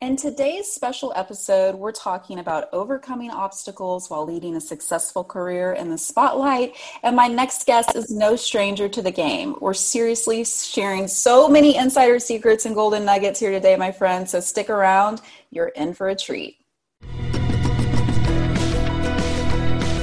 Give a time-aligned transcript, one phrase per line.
[0.00, 5.90] In today's special episode, we're talking about overcoming obstacles while leading a successful career in
[5.90, 6.74] the spotlight.
[7.02, 9.56] And my next guest is no stranger to the game.
[9.60, 14.30] We're seriously sharing so many insider secrets and golden nuggets here today, my friends.
[14.30, 16.59] So stick around, you're in for a treat.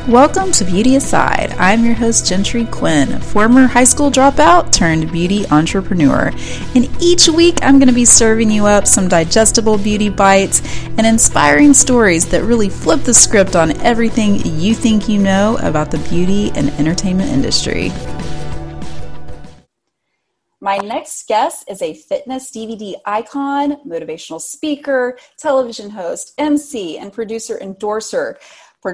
[0.08, 1.52] Welcome to Beauty Aside.
[1.58, 6.32] I'm your host, Gentry Quinn, former high school dropout turned beauty entrepreneur.
[6.76, 10.62] And each week, I'm going to be serving you up some digestible beauty bites
[10.98, 15.92] and inspiring stories that really flip the script on everything you think you know about
[15.92, 17.92] the beauty and entertainment industry.
[20.62, 27.60] My next guest is a fitness DVD icon, motivational speaker, television host, MC, and producer
[27.60, 28.40] endorser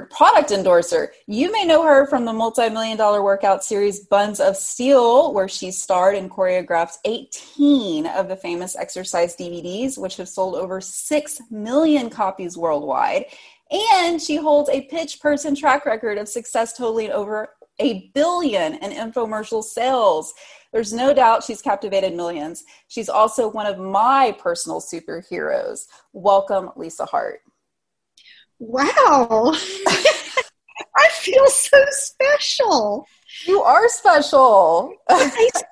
[0.01, 1.11] product endorser.
[1.27, 5.47] You may know her from the multi million dollar workout series Buns of Steel, where
[5.47, 11.41] she starred and choreographed 18 of the famous exercise DVDs, which have sold over 6
[11.49, 13.25] million copies worldwide.
[13.71, 17.49] And she holds a pitch person track record of success totaling over
[17.79, 20.33] a billion in infomercial sales.
[20.71, 22.63] There's no doubt she's captivated millions.
[22.87, 25.87] She's also one of my personal superheroes.
[26.13, 27.42] Welcome, Lisa Hart.
[28.67, 29.53] Wow.
[30.95, 33.05] I feel so special.
[33.45, 34.93] You are special.
[35.09, 35.29] a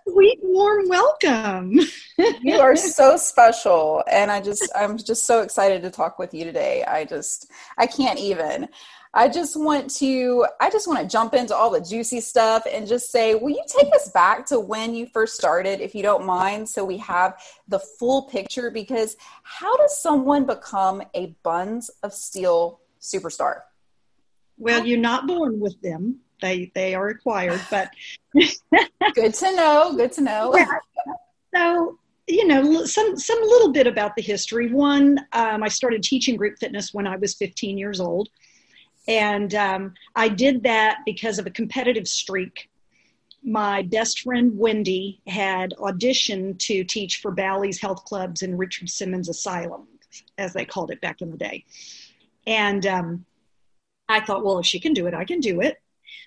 [0.08, 1.80] sweet, warm welcome.
[2.42, 4.04] you are so special.
[4.12, 6.84] And I just, I'm just so excited to talk with you today.
[6.84, 8.68] I just, I can't even.
[9.14, 12.88] I just want to, I just want to jump into all the juicy stuff and
[12.88, 16.26] just say, will you take us back to when you first started, if you don't
[16.26, 18.70] mind, so we have the full picture?
[18.70, 23.62] Because how does someone become a Buns of Steel superstar?
[24.58, 26.20] Well, you're not born with them.
[26.42, 27.90] They they are acquired, but
[28.34, 29.94] good to know.
[29.96, 30.56] Good to know.
[30.56, 30.66] Yeah.
[31.56, 34.72] So you know some some little bit about the history.
[34.72, 38.30] One, um, I started teaching group fitness when I was 15 years old,
[39.08, 42.70] and um, I did that because of a competitive streak.
[43.44, 49.30] My best friend Wendy had auditioned to teach for Bally's Health Clubs and Richard Simmons
[49.30, 49.88] Asylum,
[50.38, 51.66] as they called it back in the day.
[52.48, 53.26] And um,
[54.10, 55.78] I thought, well, if she can do it, I can do it.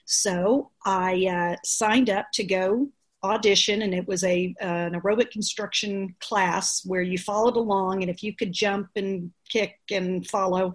[0.05, 2.89] So I uh, signed up to go
[3.23, 8.11] audition, and it was a uh, an aerobic construction class where you followed along, and
[8.11, 10.75] if you could jump and kick and follow,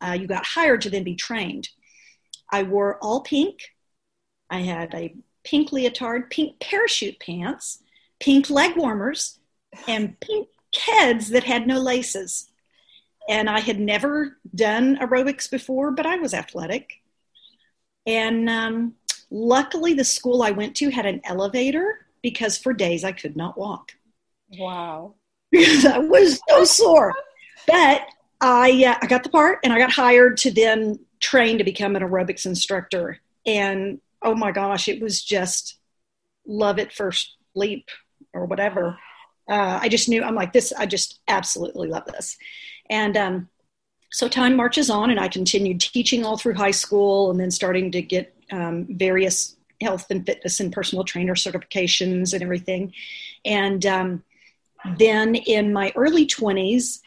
[0.00, 1.68] uh, you got hired to then be trained.
[2.50, 3.60] I wore all pink.
[4.50, 7.82] I had a pink leotard, pink parachute pants,
[8.20, 9.38] pink leg warmers,
[9.88, 12.51] and pink Keds that had no laces
[13.28, 17.02] and I had never done aerobics before, but I was athletic.
[18.06, 18.94] And um,
[19.30, 23.58] luckily, the school I went to had an elevator because for days I could not
[23.58, 23.92] walk.
[24.58, 25.14] Wow.
[25.50, 27.14] Because I was so sore.
[27.66, 28.02] But
[28.40, 31.94] I, uh, I got the part and I got hired to then train to become
[31.94, 33.20] an aerobics instructor.
[33.46, 35.78] And oh my gosh, it was just
[36.46, 37.88] love at first leap
[38.32, 38.98] or whatever.
[39.48, 42.36] Uh, I just knew, I'm like, this, I just absolutely love this.
[42.92, 43.48] And um,
[44.10, 47.90] so time marches on, and I continued teaching all through high school and then starting
[47.92, 52.92] to get um, various health and fitness and personal trainer certifications and everything.
[53.46, 54.22] And um,
[54.98, 57.00] then in my early 20s,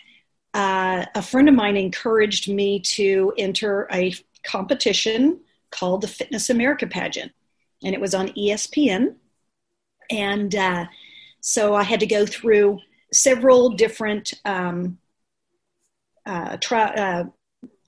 [0.55, 6.87] uh, a friend of mine encouraged me to enter a competition called the Fitness America
[6.87, 7.31] pageant.
[7.83, 9.17] And it was on ESPN.
[10.09, 10.85] And uh,
[11.41, 12.79] so I had to go through
[13.13, 14.97] several different um,
[16.25, 17.25] uh, try, uh,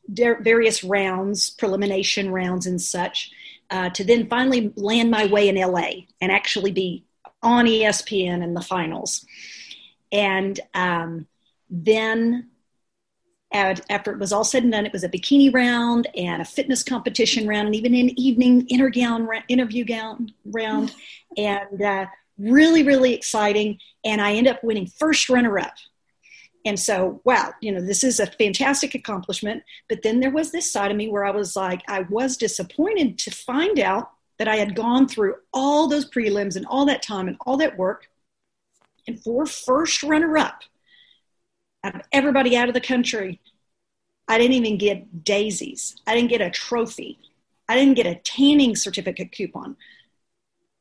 [0.08, 3.32] various rounds, prelimination rounds, and such,
[3.70, 7.04] uh, to then finally land my way in LA and actually be
[7.42, 9.26] on ESPN in the finals.
[10.12, 11.28] And um,
[11.70, 12.50] then
[13.52, 16.84] after it was all said and done, it was a bikini round and a fitness
[16.84, 20.94] competition round, and even an evening intergown interview gown round,
[21.38, 22.06] and uh,
[22.38, 23.80] really, really exciting.
[24.04, 25.74] And I end up winning first runner up.
[26.68, 29.64] And so, wow, you know, this is a fantastic accomplishment.
[29.88, 33.18] But then there was this side of me where I was like, I was disappointed
[33.20, 37.30] to find out that I had gone through all those prelims and all that time
[37.30, 38.10] and all that work.
[39.08, 40.64] And for first runner up,
[41.86, 43.40] out of everybody out of the country,
[44.28, 45.96] I didn't even get daisies.
[46.06, 47.18] I didn't get a trophy.
[47.70, 49.78] I didn't get a tanning certificate coupon.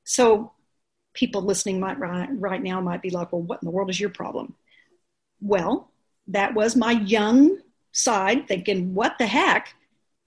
[0.03, 0.51] So
[1.15, 4.01] people listening might right, right now might be like, well, what in the world is
[4.01, 4.57] your problem?
[5.41, 5.91] Well,
[6.29, 7.59] that was my young
[7.93, 9.75] side thinking, what the heck?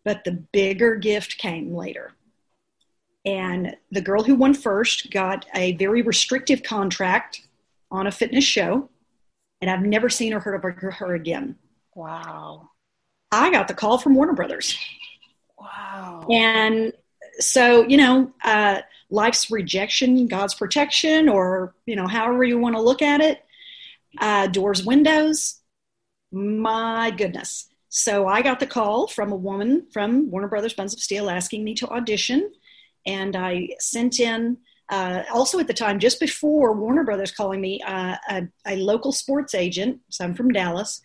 [0.05, 2.13] But the bigger gift came later.
[3.25, 7.41] And the girl who won first got a very restrictive contract
[7.91, 8.89] on a fitness show.
[9.61, 11.55] and I've never seen or heard of her, her again.
[11.95, 12.69] Wow.
[13.31, 14.77] I got the call from Warner Brothers.
[15.59, 16.25] Wow.
[16.29, 16.93] And
[17.39, 22.81] so, you know, uh, life's rejection, God's protection, or, you know, however you want to
[22.81, 23.43] look at it,
[24.17, 25.59] uh, doors, windows.
[26.31, 27.67] My goodness.
[27.89, 31.63] So I got the call from a woman from Warner Brothers Buns of Steel asking
[31.63, 32.51] me to audition.
[33.05, 34.57] And I sent in,
[34.89, 39.11] uh, also at the time, just before Warner Brothers calling me, uh, a, a, local
[39.11, 41.01] sports agent, so I'm from Dallas,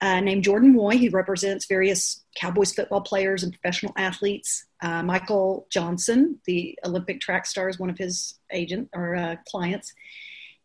[0.00, 0.96] uh, named Jordan Moy.
[0.96, 4.66] He represents various Cowboys football players and professional athletes.
[4.80, 9.92] Uh, Michael Johnson, the Olympic track star, is one of his agent or uh, clients.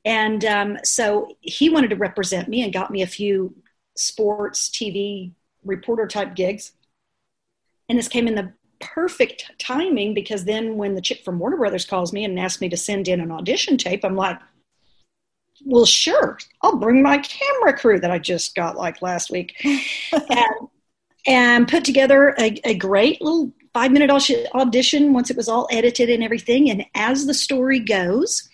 [0.08, 3.54] And um, so he wanted to represent me and got me a few
[3.98, 5.34] sports TV
[5.66, 6.72] reporter type gigs.
[7.90, 11.84] And this came in the perfect timing because then when the chick from Warner Brothers
[11.84, 14.40] calls me and asks me to send in an audition tape, I'm like,
[15.66, 19.60] well, sure, I'll bring my camera crew that I just got like last week
[20.30, 20.70] and,
[21.28, 26.10] and put together a, a great little five minute audition once it was all edited
[26.10, 26.70] and everything.
[26.70, 28.48] And as the story goes,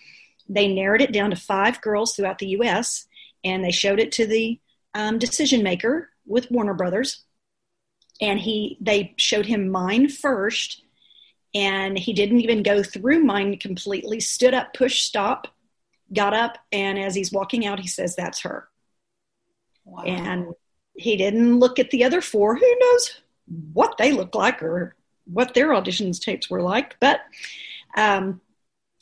[0.48, 3.06] they narrowed it down to five girls throughout the US
[3.44, 4.58] and they showed it to the
[4.94, 7.24] um, decision maker with Warner Brothers,
[8.20, 10.82] and he they showed him mine first,
[11.54, 14.20] and he didn't even go through mine completely.
[14.20, 15.48] Stood up, push stop,
[16.12, 18.68] got up, and as he's walking out, he says, "That's her."
[19.84, 20.04] Wow.
[20.04, 20.54] And
[20.96, 22.56] he didn't look at the other four.
[22.56, 23.20] Who knows
[23.72, 24.94] what they look like or
[25.26, 26.96] what their auditions tapes were like?
[27.00, 27.20] But
[27.96, 28.40] um,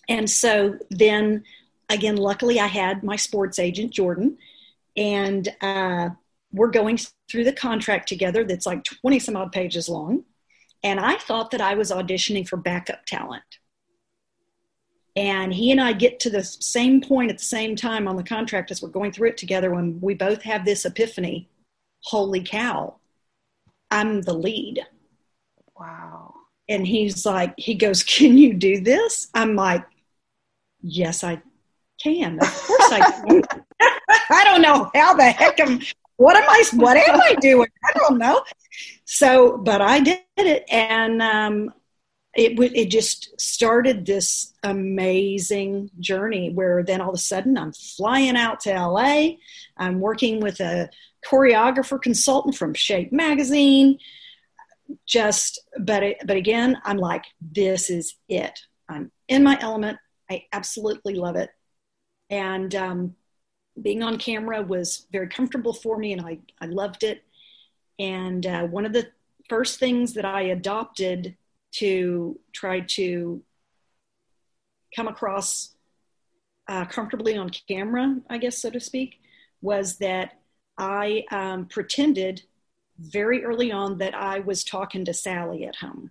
[0.08, 1.44] and so then
[1.88, 4.38] again, luckily I had my sports agent Jordan,
[4.96, 6.10] and uh,
[6.52, 6.99] we're going
[7.31, 10.25] through the contract together that's like 20 some odd pages long.
[10.84, 13.44] And I thought that I was auditioning for backup talent.
[15.14, 18.22] And he and I get to the same point at the same time on the
[18.22, 21.49] contract as we're going through it together when we both have this epiphany
[22.04, 22.96] holy cow,
[23.90, 24.84] I'm the lead.
[25.78, 26.34] Wow.
[26.69, 29.28] And he's like, he goes, Can you do this?
[29.34, 29.84] I'm like,
[30.82, 31.40] Yes, I
[32.02, 32.38] can.
[32.40, 33.43] Of course I can.
[34.31, 35.81] I don't know how the heck I'm
[36.17, 37.69] what am I what am I doing?
[37.84, 38.44] I don't know.
[39.05, 41.75] So, but I did it, and um,
[42.34, 48.37] it it just started this amazing journey where then all of a sudden I'm flying
[48.37, 49.31] out to LA.
[49.76, 50.90] I'm working with a
[51.26, 53.99] choreographer consultant from Shape Magazine.
[55.06, 58.61] Just, but it, but again, I'm like, this is it.
[58.88, 59.99] I'm in my element.
[60.32, 61.50] I absolutely love it,
[62.31, 63.17] and um,
[63.81, 67.25] being on camera was very comfortable for me and I, I loved it.
[67.99, 69.08] And uh, one of the
[69.49, 71.37] first things that I adopted
[71.73, 73.43] to try to
[74.94, 75.75] come across
[76.69, 79.20] uh, comfortably on camera, I guess, so to speak,
[79.62, 80.40] was that
[80.76, 82.43] I um, pretended
[82.99, 86.11] very early on that I was talking to Sally at home.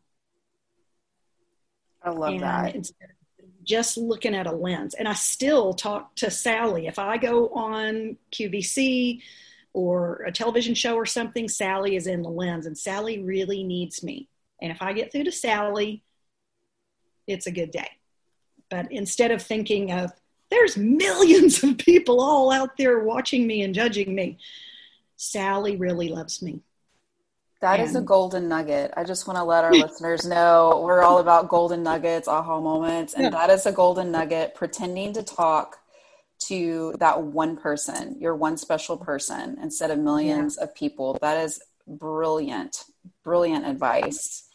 [2.04, 2.76] I love and that.
[2.76, 3.21] Instead of
[3.64, 4.94] just looking at a lens.
[4.94, 6.88] And I still talk to Sally.
[6.88, 9.22] If I go on QVC
[9.74, 14.04] or a television show or something, Sally is in the lens, and Sally really needs
[14.04, 14.28] me.
[14.62, 16.04] And if I get through to Sally,
[17.28, 17.90] it's a good day.
[18.70, 20.12] But instead of thinking of,
[20.50, 24.38] there's millions of people all out there watching me and judging me,
[25.16, 26.62] Sally really loves me.
[27.62, 28.92] That and, is a golden nugget.
[28.98, 33.14] I just want to let our listeners know we're all about golden nuggets, aha moments,
[33.14, 33.30] and yeah.
[33.30, 34.56] that is a golden nugget.
[34.56, 35.78] Pretending to talk
[36.46, 40.66] to that one person, your one special person, instead of millions yeah.
[40.66, 41.20] of people.
[41.22, 42.84] That is brilliant,
[43.24, 44.48] brilliant advice.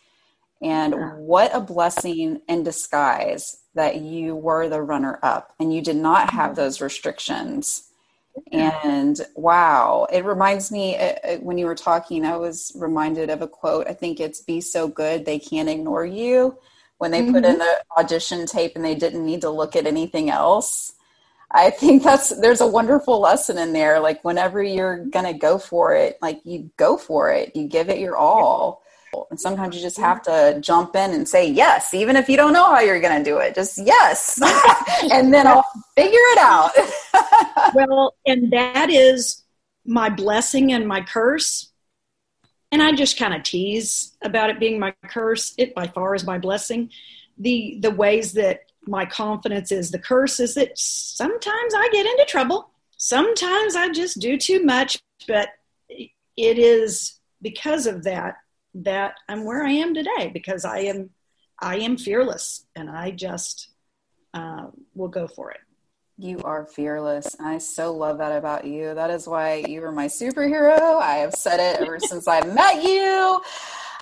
[0.61, 1.15] And yeah.
[1.15, 6.31] what a blessing in disguise that you were the runner up and you did not
[6.31, 6.63] have mm-hmm.
[6.63, 7.86] those restrictions
[8.53, 13.43] and wow, it reminds me uh, uh, when you were talking, I was reminded of
[13.43, 13.87] a quote.
[13.89, 16.59] I think it's be so good they can't ignore you
[16.99, 17.33] when they mm-hmm.
[17.33, 17.61] put in mm-hmm.
[17.61, 20.93] the audition tape and they didn't need to look at anything else.
[21.51, 24.01] I think that's there's a wonderful lesson in there.
[24.01, 27.99] Like whenever you're gonna go for it, like you go for it, you give it
[27.99, 28.83] your all.
[29.31, 32.53] And sometimes you just have to jump in and say yes, even if you don't
[32.53, 33.55] know how you're going to do it.
[33.55, 34.41] Just yes.
[35.13, 35.65] and then I'll
[35.97, 36.71] figure it out.
[37.75, 39.45] well, and that is
[39.85, 41.73] my blessing and my curse.
[42.73, 45.55] And I just kind of tease about it being my curse.
[45.57, 46.91] It by far is my blessing.
[47.39, 52.25] The the ways that my confidence is the curse is that sometimes I get into
[52.27, 52.71] trouble.
[52.97, 54.99] Sometimes I just do too much,
[55.29, 55.51] but
[55.89, 58.37] it is because of that
[58.85, 61.11] that I'm where I am today because I am
[61.61, 63.71] I am fearless and I just
[64.35, 65.61] uh, will go for it.
[66.19, 67.37] You are fearless.
[67.41, 68.95] I so love that about you.
[68.95, 71.01] That is why you are my superhero.
[71.01, 73.43] I have said it ever since I met you.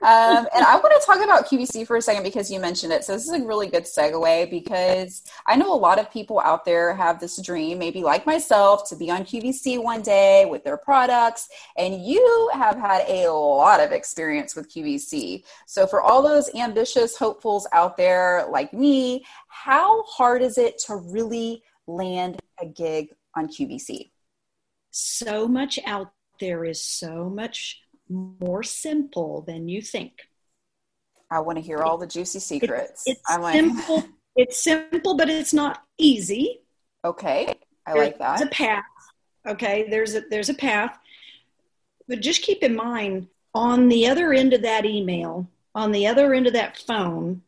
[0.03, 3.05] Um, and I want to talk about QVC for a second because you mentioned it.
[3.05, 6.65] So this is a really good segue because I know a lot of people out
[6.65, 10.77] there have this dream, maybe like myself, to be on QVC one day with their
[10.77, 11.49] products.
[11.77, 15.45] And you have had a lot of experience with QVC.
[15.67, 20.97] So for all those ambitious hopefuls out there like me, how hard is it to
[20.97, 24.11] really land a gig on QVC?
[24.91, 30.13] So much out there is so much more simple than you think.
[31.31, 33.03] I want to hear all the juicy secrets.
[33.07, 34.05] It, it's simple.
[34.37, 36.61] it's simple, but it's not easy.
[37.05, 37.55] Okay,
[37.87, 38.39] I like that.
[38.39, 38.85] There's a path.
[39.47, 40.99] Okay, there's a there's a path,
[42.09, 46.35] but just keep in mind on the other end of that email, on the other
[46.35, 47.43] end of that phone,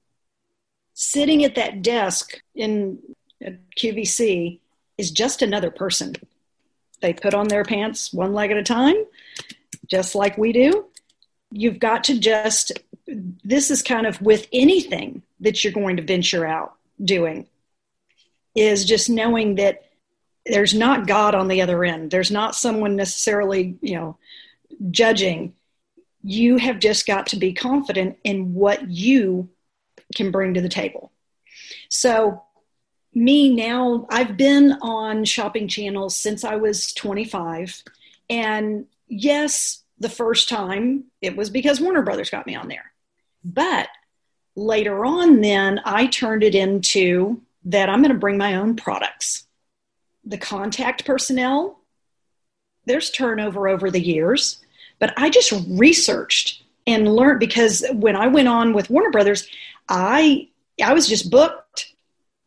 [0.94, 2.98] sitting at that desk in
[3.78, 4.60] QVC
[4.98, 6.14] is just another person.
[7.00, 8.96] They put on their pants one leg at a time
[9.88, 10.86] just like we do.
[11.50, 12.72] You've got to just,
[13.06, 17.46] this is kind of with anything that you're going to venture out doing,
[18.54, 19.82] is just knowing that
[20.46, 22.10] there's not God on the other end.
[22.10, 24.18] There's not someone necessarily, you know,
[24.90, 25.54] judging.
[26.22, 29.48] You have just got to be confident in what you
[30.14, 31.12] can bring to the table.
[31.88, 32.42] So,
[33.14, 37.82] me now, I've been on shopping channels since I was 25.
[38.28, 42.92] And yes, the first time it was because Warner Brothers got me on there.
[43.44, 43.88] But
[44.54, 49.46] later on, then I turned it into that I'm going to bring my own products.
[50.24, 51.80] The contact personnel,
[52.84, 54.64] there's turnover over the years,
[54.98, 59.48] but I just researched and learned because when I went on with Warner Brothers,
[59.88, 60.48] I
[60.82, 61.94] I was just booked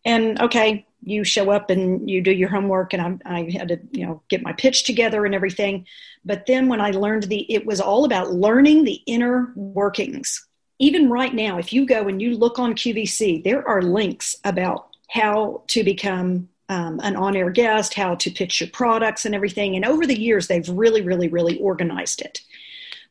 [0.05, 3.79] and okay, you show up and you do your homework and I, I, had to
[3.91, 5.85] you know get my pitch together and everything.
[6.25, 10.45] But then when i learned the it was all about learning the inner workings.
[10.79, 14.87] Even right now if you go and you look on qvc there are links about
[15.09, 19.75] how to become um, an on-air guest how to pitch your products and everything.
[19.75, 22.41] And over the years they've really really really organized it.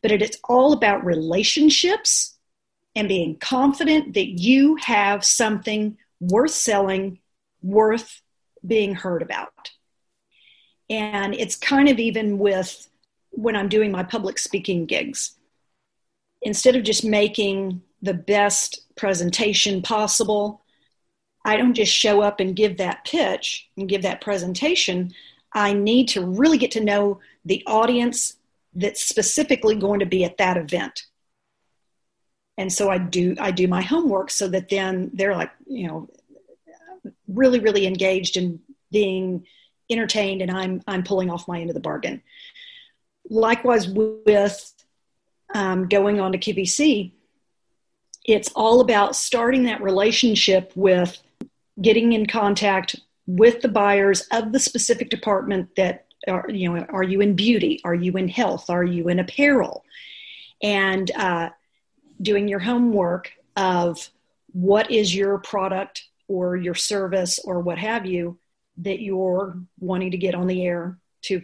[0.02, 2.36] But it, it's all about relationships
[2.94, 7.18] and being confident that you have something worth selling
[7.62, 8.22] worth
[8.66, 9.70] being heard about.
[10.90, 12.88] And it's kind of even with
[13.30, 15.32] when I'm doing my public speaking gigs.
[16.42, 20.62] Instead of just making the best presentation possible,
[21.44, 25.12] I don't just show up and give that pitch and give that presentation.
[25.52, 28.36] I need to really get to know the audience
[28.74, 31.06] that's specifically going to be at that event.
[32.56, 36.10] And so I do I do my homework so that then they're like, you know,
[37.28, 39.46] really, really engaged in being
[39.90, 42.22] entertained, and I'm I'm pulling off my end of the bargain.
[43.30, 44.72] Likewise with
[45.54, 47.12] um, going on to QVC,
[48.24, 51.18] it's all about starting that relationship with
[51.80, 57.02] getting in contact with the buyers of the specific department that are you know are
[57.02, 57.80] you in beauty?
[57.84, 58.70] Are you in health?
[58.70, 59.84] Are you in apparel?
[60.62, 61.50] And uh,
[62.20, 64.10] doing your homework of
[64.52, 68.38] what is your product or your service or what have you
[68.78, 71.40] that you're wanting to get on the air to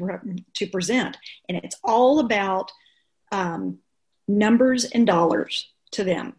[0.55, 1.19] to present.
[1.49, 2.71] And it's all about
[3.33, 3.79] um,
[4.29, 6.35] numbers and dollars to them.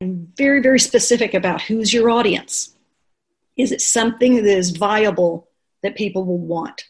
[0.00, 2.74] And very very specific about who's your audience.
[3.56, 5.48] Is it something that is viable
[5.82, 6.84] that people will want?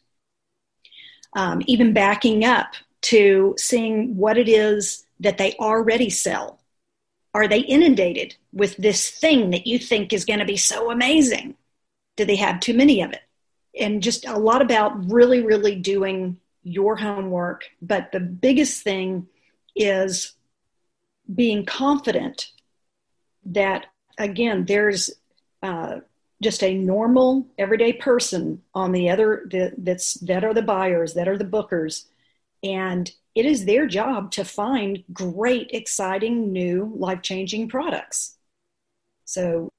[1.34, 6.60] Um, even backing up to seeing what it is that they already sell
[7.36, 11.54] are they inundated with this thing that you think is going to be so amazing?
[12.16, 13.20] Do they have too many of it?
[13.78, 17.64] And just a lot about really, really doing your homework.
[17.82, 19.26] But the biggest thing
[19.74, 20.32] is
[21.32, 22.52] being confident
[23.44, 23.84] that,
[24.16, 25.10] again, there's
[25.62, 25.96] uh,
[26.42, 31.36] just a normal, everyday person on the other that's that are the buyers, that are
[31.36, 32.06] the bookers,
[32.66, 38.36] and it is their job to find great, exciting, new, life changing products.
[39.24, 39.70] So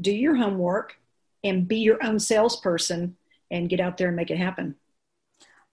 [0.00, 0.96] do your homework
[1.42, 3.16] and be your own salesperson
[3.50, 4.74] and get out there and make it happen.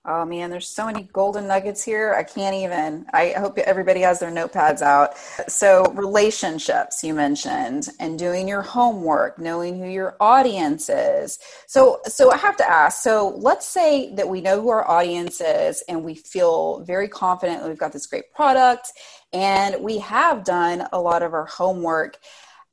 [0.03, 2.15] Oh man, there's so many golden nuggets here.
[2.15, 3.05] I can't even.
[3.13, 5.15] I hope everybody has their notepads out.
[5.47, 11.37] So, relationships you mentioned and doing your homework, knowing who your audience is.
[11.67, 13.03] So, so I have to ask.
[13.03, 17.63] So, let's say that we know who our audience is and we feel very confident
[17.67, 18.91] we've got this great product
[19.33, 22.17] and we have done a lot of our homework.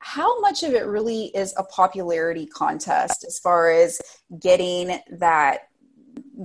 [0.01, 4.01] how much of it really is a popularity contest as far as
[4.41, 5.69] getting that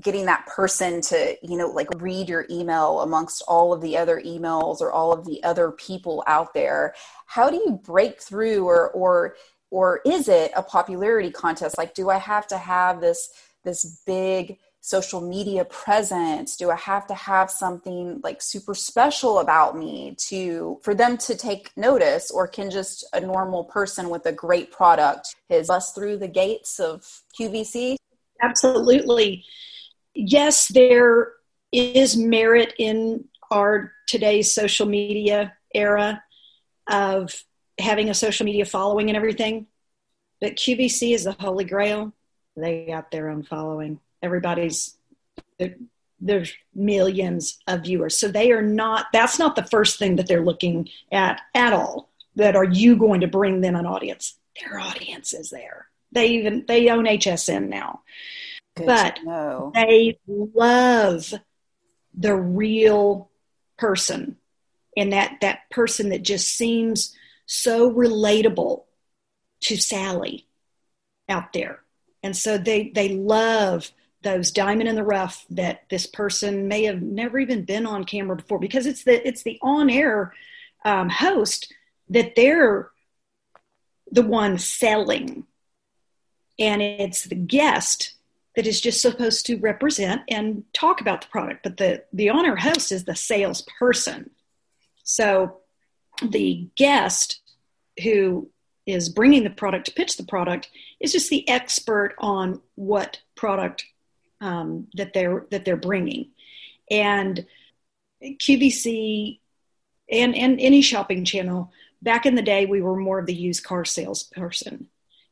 [0.01, 4.21] getting that person to you know like read your email amongst all of the other
[4.25, 6.93] emails or all of the other people out there.
[7.25, 9.35] How do you break through or or
[9.71, 11.77] or is it a popularity contest?
[11.77, 13.29] Like do i have to have this
[13.63, 16.57] this big social media presence?
[16.57, 21.35] Do i have to have something like super special about me to for them to
[21.35, 22.29] take notice?
[22.31, 26.79] Or can just a normal person with a great product his bust through the gates
[26.79, 27.03] of
[27.39, 27.95] qvc
[28.43, 29.45] absolutely
[30.13, 31.33] yes, there
[31.71, 36.23] is merit in our today's social media era
[36.87, 37.43] of
[37.79, 39.67] having a social media following and everything.
[40.41, 42.13] But QVC is the holy grail.
[42.55, 43.99] They got their own following.
[44.21, 44.97] Everybody's
[46.19, 48.17] there's millions of viewers.
[48.17, 52.09] So they are not that's not the first thing that they're looking at at all.
[52.35, 54.37] That are you going to bring them an audience?
[54.59, 55.87] Their audience is there.
[56.13, 58.01] They even they own HSN now.
[58.75, 59.19] Good but
[59.73, 61.33] they love
[62.13, 63.29] the real
[63.77, 64.37] person
[64.95, 67.15] and that that person that just seems
[67.45, 68.83] so relatable
[69.61, 70.47] to Sally
[71.29, 71.79] out there.
[72.21, 73.91] And so they they love
[74.21, 78.37] those diamond in the rough that this person may have never even been on camera
[78.37, 80.33] before because it's the it's the on air
[80.85, 81.73] um, host
[82.09, 82.89] that they're
[84.11, 85.45] the one selling
[86.59, 88.13] and it's the guest
[88.55, 92.55] that is just supposed to represent and talk about the product, but the, the honor
[92.55, 94.29] host is the salesperson.
[95.03, 95.57] So
[96.21, 97.41] the guest
[98.03, 98.49] who
[98.85, 100.69] is bringing the product to pitch the product
[100.99, 103.85] is just the expert on what product
[104.41, 106.31] um, that they're that they're bringing,
[106.91, 107.45] and
[108.23, 109.39] QVC
[110.11, 111.71] and and any shopping channel.
[112.01, 114.89] Back in the day, we were more of the used car salesperson.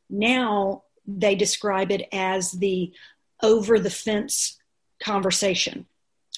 [0.08, 2.92] Now they describe it as the
[3.42, 4.58] over the fence
[5.02, 5.86] conversation.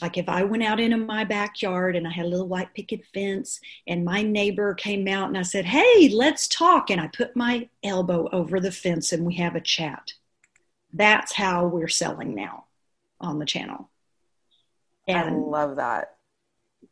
[0.02, 3.04] Like if I went out into my backyard and I had a little white picket
[3.14, 6.91] fence and my neighbor came out and I said, Hey, let's talk.
[6.91, 10.15] And I put my elbow over the fence and we have a chat.
[10.93, 12.65] That's how we're selling now
[13.21, 13.89] on the channel.
[15.06, 16.17] And I love that.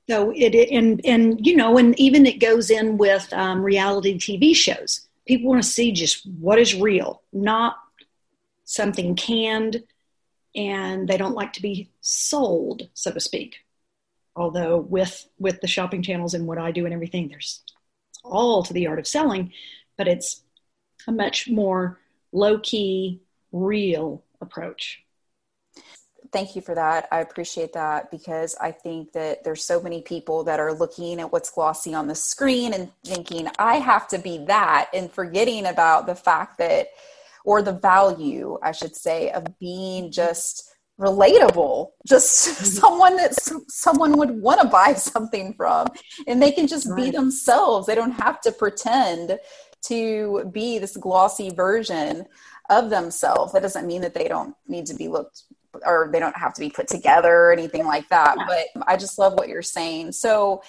[0.08, 4.54] So it, and, and, you know, and even it goes in with um, reality TV
[4.54, 5.08] shows.
[5.26, 7.76] People want to see just what is real, not
[8.64, 9.82] something canned
[10.54, 13.56] and they don't like to be sold, so to speak.
[14.34, 17.62] Although with with the shopping channels and what I do and everything, there's
[18.24, 19.52] all to the art of selling,
[19.96, 20.42] but it's
[21.06, 21.98] a much more
[22.32, 25.02] low key, real approach.
[26.32, 27.08] Thank you for that.
[27.12, 31.30] I appreciate that because I think that there's so many people that are looking at
[31.30, 36.06] what's glossy on the screen and thinking, I have to be that, and forgetting about
[36.06, 36.88] the fact that
[37.44, 42.64] or the value, I should say, of being just relatable just mm-hmm.
[42.64, 43.34] someone that
[43.68, 45.86] someone would want to buy something from
[46.26, 47.04] and they can just right.
[47.04, 49.38] be themselves they don't have to pretend
[49.80, 52.26] to be this glossy version
[52.68, 55.44] of themselves that doesn't mean that they don't need to be looked
[55.84, 59.18] or they don't have to be put together or anything like that but i just
[59.18, 60.12] love what you're saying.
[60.12, 60.62] So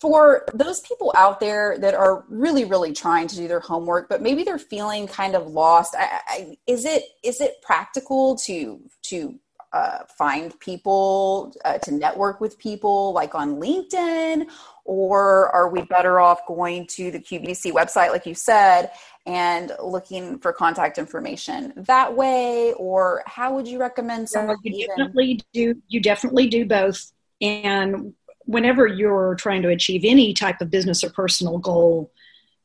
[0.00, 4.20] for those people out there that are really really trying to do their homework but
[4.20, 9.38] maybe they're feeling kind of lost I, I, is it is it practical to to
[9.76, 14.46] uh, find people uh, to network with people like on linkedin
[14.84, 18.90] or are we better off going to the qvc website like you said
[19.26, 22.72] and looking for contact information that way?
[22.74, 27.12] Or how would you recommend someone you even- definitely do you definitely do both.
[27.40, 32.12] And whenever you're trying to achieve any type of business or personal goal,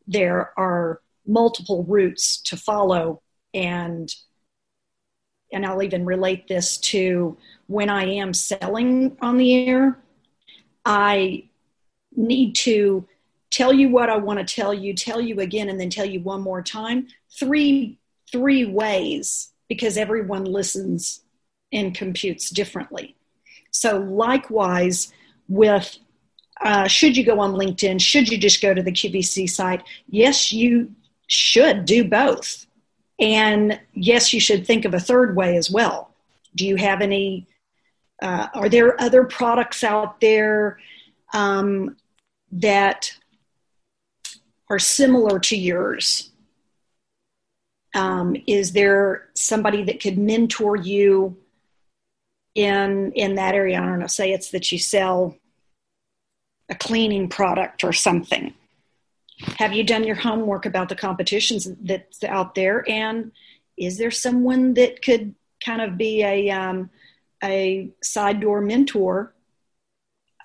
[0.08, 3.22] there are multiple routes to follow.
[3.54, 4.14] And
[5.52, 7.38] and I'll even relate this to
[7.68, 10.00] when I am selling on the air,
[10.86, 11.46] I
[12.16, 13.08] need to
[13.50, 16.22] tell you what I want to tell you, tell you again, and then tell you
[16.22, 17.08] one more time.
[17.38, 17.98] Three
[18.32, 21.22] three ways because everyone listens
[21.74, 23.16] and computes differently.
[23.72, 25.14] So likewise,
[25.48, 25.98] with
[26.62, 28.00] uh, should you go on LinkedIn?
[28.00, 29.82] Should you just go to the QVC site?
[30.08, 30.94] Yes, you
[31.28, 32.68] should do both.
[33.22, 36.12] And yes, you should think of a third way as well.
[36.56, 37.48] Do you have any?
[38.22, 40.80] Uh, are there other products out there
[41.34, 41.96] um,
[42.52, 43.14] that
[44.70, 46.32] are similar to yours?
[47.94, 51.38] Um, is there somebody that could mentor you
[52.56, 53.80] in in that area?
[53.80, 54.08] I don't know.
[54.08, 55.38] Say it's that you sell
[56.70, 58.54] a cleaning product or something.
[59.58, 62.84] Have you done your homework about the competitions that's out there?
[62.90, 63.32] And
[63.78, 66.90] is there someone that could kind of be a um,
[67.44, 69.34] a side door mentor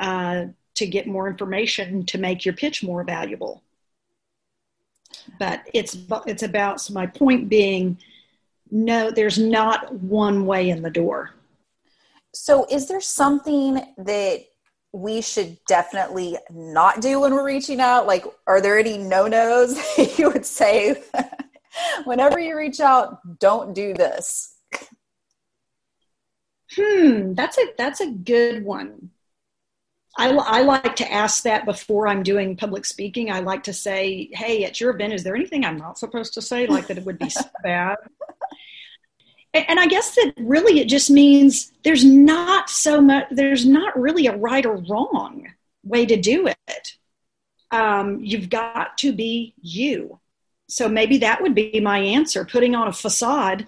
[0.01, 3.63] uh, to get more information to make your pitch more valuable?
[5.39, 7.99] But it's it's about so my point being
[8.71, 11.31] no there's not one way in the door.
[12.35, 14.45] So is there something that
[14.92, 19.79] we should definitely not do when we're reaching out like are there any no-nos
[20.18, 21.03] you would say
[22.05, 24.55] whenever you reach out don't do this
[26.75, 29.11] hmm that's a that's a good one
[30.18, 33.31] I, I like to ask that before I'm doing public speaking.
[33.31, 36.42] I like to say, hey, at your event, is there anything I'm not supposed to
[36.42, 36.66] say?
[36.66, 37.31] Like that it would be
[37.62, 37.96] bad.
[39.69, 44.27] And I guess that really it just means there's not so much, there's not really
[44.27, 45.47] a right or wrong
[45.85, 46.88] way to do it.
[47.71, 50.21] Um, you've got to be you.
[50.69, 53.66] So maybe that would be my answer putting on a facade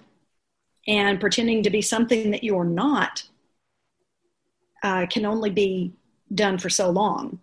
[0.87, 3.23] and pretending to be something that you're not
[4.83, 5.93] uh, can only be
[6.33, 7.39] done for so long.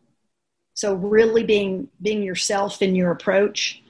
[0.75, 3.83] So really being being yourself in your approach.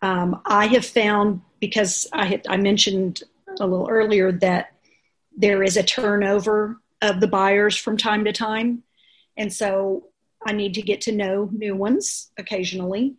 [0.00, 3.22] Um, I have found because I had I mentioned
[3.60, 4.72] a little earlier that
[5.36, 8.82] there is a turnover of the buyers from time to time,
[9.36, 10.08] and so
[10.46, 13.14] I need to get to know new ones occasionally,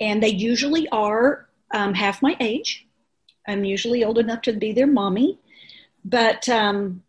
[0.00, 2.86] and they usually are um, half my age.
[3.46, 5.38] I'm usually old enough to be their mommy,
[6.04, 7.02] but um,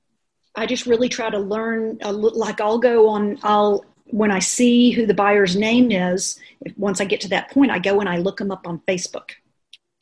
[0.56, 2.00] I just really try to learn.
[2.02, 3.40] Like I'll go on.
[3.44, 6.40] I'll when I see who the buyer's name is.
[6.78, 9.32] Once I get to that point, I go and I look them up on Facebook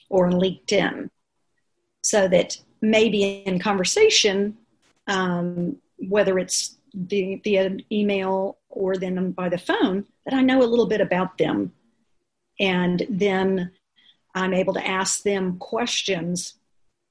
[0.10, 1.10] or LinkedIn,
[2.08, 4.58] so that maybe in conversation,
[5.08, 5.76] um,
[6.08, 10.86] whether it's via, via email or then by the phone, that I know a little
[10.86, 11.74] bit about them,
[12.62, 13.72] and then
[14.34, 16.54] I'm able to ask them questions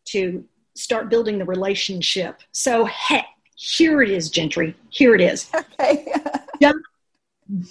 [0.06, 0.42] to
[0.74, 2.40] start building the relationship.
[2.52, 4.74] So, hey, here it is, Gentry.
[4.88, 5.50] Here it is.
[5.54, 6.06] Okay.
[6.60, 6.82] don't,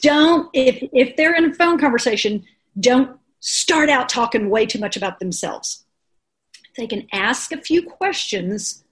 [0.01, 2.43] don't if if they're in a phone conversation,
[2.79, 5.84] don't start out talking way too much about themselves.
[6.77, 8.83] They can ask a few questions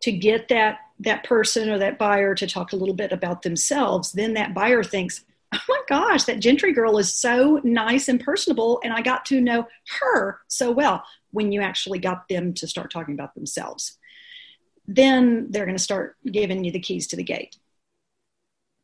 [0.00, 4.12] to get that that person or that buyer to talk a little bit about themselves.
[4.12, 8.80] Then that buyer thinks, oh my gosh, that Gentry girl is so nice and personable,
[8.84, 9.66] and I got to know
[10.00, 13.98] her so well when you actually got them to start talking about themselves.
[14.86, 17.56] Then they're going to start giving you the keys to the gate.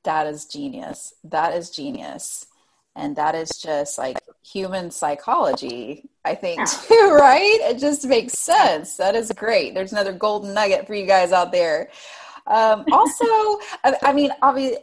[0.05, 1.15] That is genius.
[1.23, 2.47] That is genius.
[2.97, 7.59] And that is just like human psychology, I think, too, right?
[7.63, 8.97] It just makes sense.
[8.97, 9.75] That is great.
[9.75, 11.91] There's another golden nugget for you guys out there.
[12.47, 14.79] Um, also, I mean, obviously,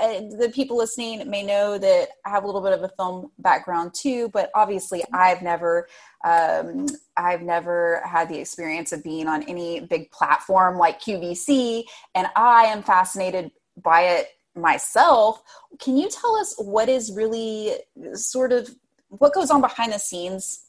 [0.00, 3.92] the people listening may know that I have a little bit of a film background
[3.94, 5.86] too, but obviously I've never,
[6.24, 12.26] um, I've never had the experience of being on any big platform like QVC, and
[12.36, 13.50] I am fascinated
[13.82, 15.42] by it myself.
[15.78, 17.74] Can you tell us what is really
[18.14, 18.74] sort of
[19.18, 20.64] what goes on behind the scenes?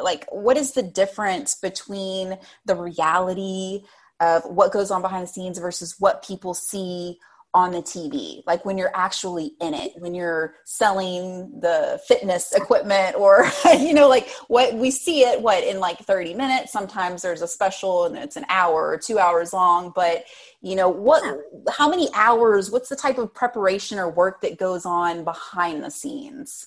[0.00, 3.84] Like, what is the difference between the reality
[4.20, 7.18] of what goes on behind the scenes versus what people see
[7.56, 13.16] on the TV, like when you're actually in it, when you're selling the fitness equipment
[13.16, 17.40] or, you know, like what we see it, what in like 30 minutes, sometimes there's
[17.40, 20.26] a special and it's an hour or two hours long, but
[20.60, 21.22] you know, what,
[21.70, 25.90] how many hours, what's the type of preparation or work that goes on behind the
[25.90, 26.66] scenes?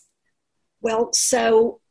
[0.82, 1.82] Well, so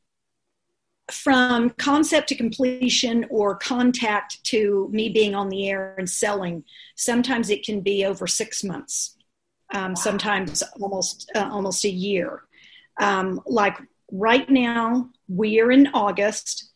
[1.11, 6.65] from concept to completion or contact to me being on the air and selling,
[6.97, 9.17] sometimes it can be over six months,
[9.75, 9.95] um, wow.
[9.95, 12.43] sometimes almost uh, almost a year.
[13.01, 13.79] Um, like
[14.13, 16.71] right now, we are in August.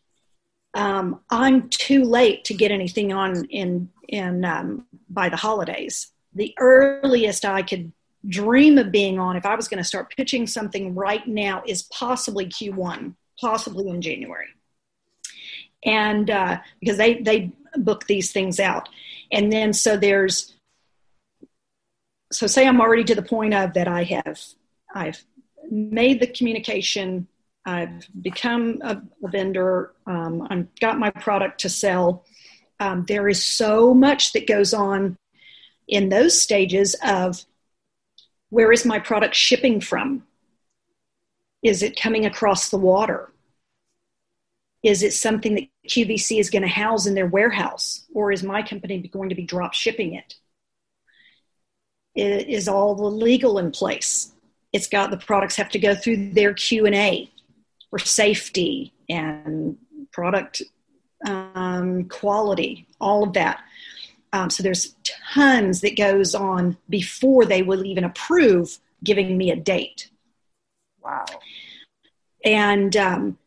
[0.75, 6.11] Um, I'm too late to get anything on in in um, by the holidays.
[6.35, 7.93] The earliest I could
[8.29, 11.83] dream of being on, if I was going to start pitching something right now, is
[11.85, 14.47] possibly Q1 possibly in January.
[15.85, 18.89] And uh, because they, they book these things out.
[19.31, 20.55] And then so there's,
[22.31, 24.41] so say I'm already to the point of that I have,
[24.95, 25.23] I've
[25.71, 27.27] made the communication,
[27.65, 32.25] I've become a, a vendor, um, I've got my product to sell.
[32.79, 35.17] Um, there is so much that goes on
[35.89, 37.45] in those stages of
[38.53, 40.23] where is my product shipping from?
[41.63, 43.33] Is it coming across the water?
[44.83, 48.63] Is it something that QVC is going to house in their warehouse, or is my
[48.63, 50.35] company going to be drop shipping it?
[52.15, 54.33] Is all the legal in place?
[54.75, 57.31] It's got the products have to go through their Q and A
[57.89, 59.79] for safety and
[60.13, 60.61] product
[61.27, 63.63] um, quality, all of that.
[64.33, 64.95] Um, so there's
[65.33, 70.11] tons that goes on before they will even approve giving me a date.
[71.03, 71.27] Wow.
[72.45, 73.39] And um,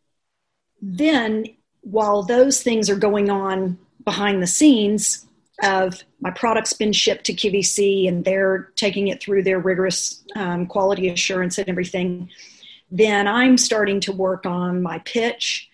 [0.82, 1.46] then
[1.82, 5.26] while those things are going on behind the scenes
[5.64, 10.66] of my product's been shipped to QVC and they're taking it through their rigorous um,
[10.68, 12.30] quality assurance and everything,
[12.92, 15.70] then I'm starting to work on my pitch.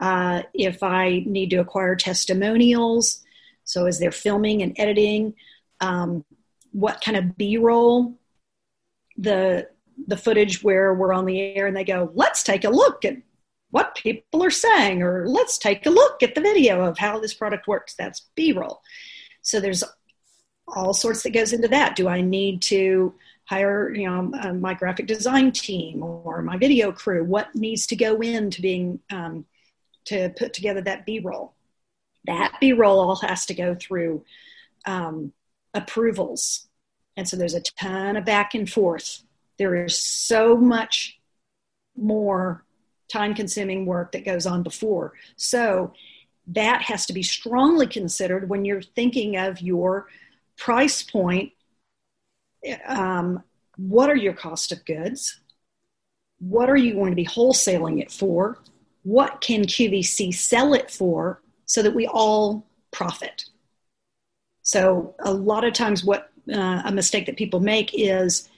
[0.00, 3.24] Uh, if I need to acquire testimonials,
[3.68, 5.34] so as they're filming and editing,
[5.80, 6.24] um,
[6.72, 8.18] what kind of B-roll,
[9.18, 9.68] the
[10.06, 13.16] the footage where we're on the air and they go, let's take a look at
[13.70, 17.34] what people are saying, or let's take a look at the video of how this
[17.34, 17.94] product works.
[17.94, 18.80] That's B-roll.
[19.42, 19.84] So there's
[20.66, 21.94] all sorts that goes into that.
[21.94, 23.12] Do I need to
[23.44, 27.24] hire, you know, uh, my graphic design team or my video crew?
[27.24, 29.44] What needs to go into being um,
[30.06, 31.54] to put together that B-roll?
[32.24, 34.24] That B-roll all has to go through
[34.86, 35.32] um,
[35.74, 36.68] approvals,
[37.16, 39.22] and so there's a ton of back and forth.
[39.58, 41.18] There is so much
[41.96, 42.64] more
[43.08, 45.14] time consuming work that goes on before.
[45.36, 45.92] So
[46.48, 50.06] that has to be strongly considered when you're thinking of your
[50.56, 51.52] price point.
[52.86, 53.42] Um,
[53.76, 55.40] what are your cost of goods?
[56.38, 58.58] What are you going to be wholesaling it for?
[59.02, 63.44] What can QVC sell it for so that we all profit?
[64.62, 68.48] So, a lot of times, what uh, a mistake that people make is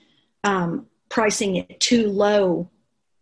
[0.44, 2.70] um, pricing it too low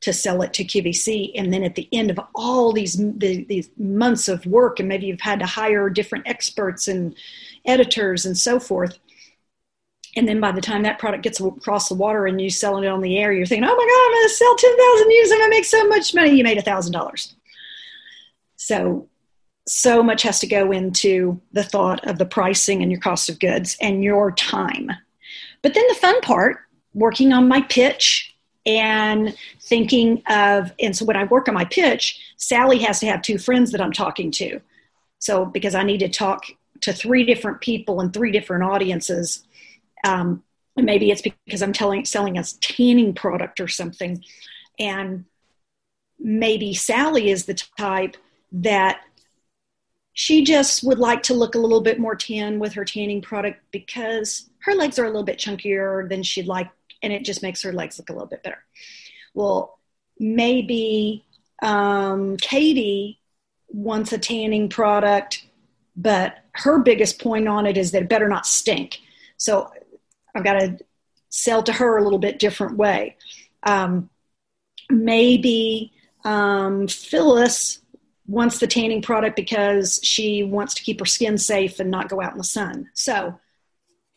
[0.00, 1.32] to sell it to QVC.
[1.34, 5.06] And then at the end of all these the, these months of work, and maybe
[5.06, 7.14] you've had to hire different experts and
[7.64, 8.98] editors and so forth.
[10.16, 12.88] And then by the time that product gets across the water and you're selling it
[12.88, 15.32] on the air, you're thinking, "Oh my God, I'm going to sell ten thousand units.
[15.32, 17.34] I'm going to make so much money." You made a thousand dollars.
[18.56, 19.08] So,
[19.68, 23.38] so much has to go into the thought of the pricing and your cost of
[23.38, 24.90] goods and your time.
[25.62, 26.58] But then the fun part,
[26.94, 28.34] working on my pitch
[28.68, 33.22] and thinking of and so when i work on my pitch sally has to have
[33.22, 34.60] two friends that i'm talking to
[35.18, 36.44] so because i need to talk
[36.80, 39.44] to three different people and three different audiences
[40.04, 40.42] um,
[40.76, 44.22] maybe it's because i'm telling selling a tanning product or something
[44.78, 45.24] and
[46.18, 48.16] maybe sally is the type
[48.52, 49.00] that
[50.18, 53.62] she just would like to look a little bit more tan with her tanning product
[53.70, 56.68] because her legs are a little bit chunkier than she'd like
[57.04, 58.64] and it just makes her legs look a little bit better.
[59.32, 59.78] Well,
[60.18, 61.24] maybe
[61.62, 63.20] um, Katie
[63.68, 65.46] wants a tanning product,
[65.94, 68.98] but her biggest point on it is that it better not stink.
[69.36, 69.70] So
[70.34, 70.78] I've got to
[71.28, 73.16] sell to her a little bit different way.
[73.62, 74.10] Um,
[74.90, 75.92] maybe
[76.24, 77.82] um, Phyllis
[78.28, 82.20] wants the tanning product because she wants to keep her skin safe and not go
[82.20, 82.88] out in the sun.
[82.92, 83.40] So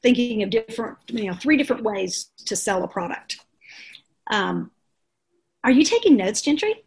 [0.03, 3.39] thinking of different, you know, three different ways to sell a product.
[4.29, 4.71] Um,
[5.63, 6.83] are you taking notes, Gentry?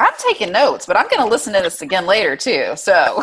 [0.00, 2.72] I'm taking notes, but I'm going to listen to this again later too.
[2.76, 3.22] So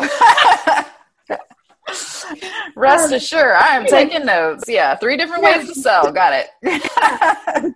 [2.76, 4.64] rest um, assured, I am taking notes.
[4.68, 6.10] Yeah, three different ways to sell.
[6.12, 6.48] Got it.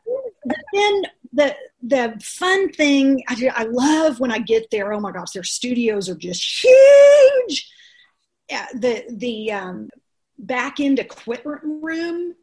[0.73, 4.93] then the the fun thing I, I love when I get there.
[4.93, 7.71] Oh my gosh, their studios are just huge.
[8.51, 9.91] Yeah, the the um,
[10.39, 12.35] back end equipment room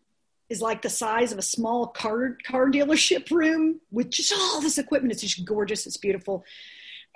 [0.50, 4.78] is like the size of a small car car dealership room with just all this
[4.78, 5.12] equipment.
[5.12, 5.88] It's just gorgeous.
[5.88, 6.44] It's beautiful.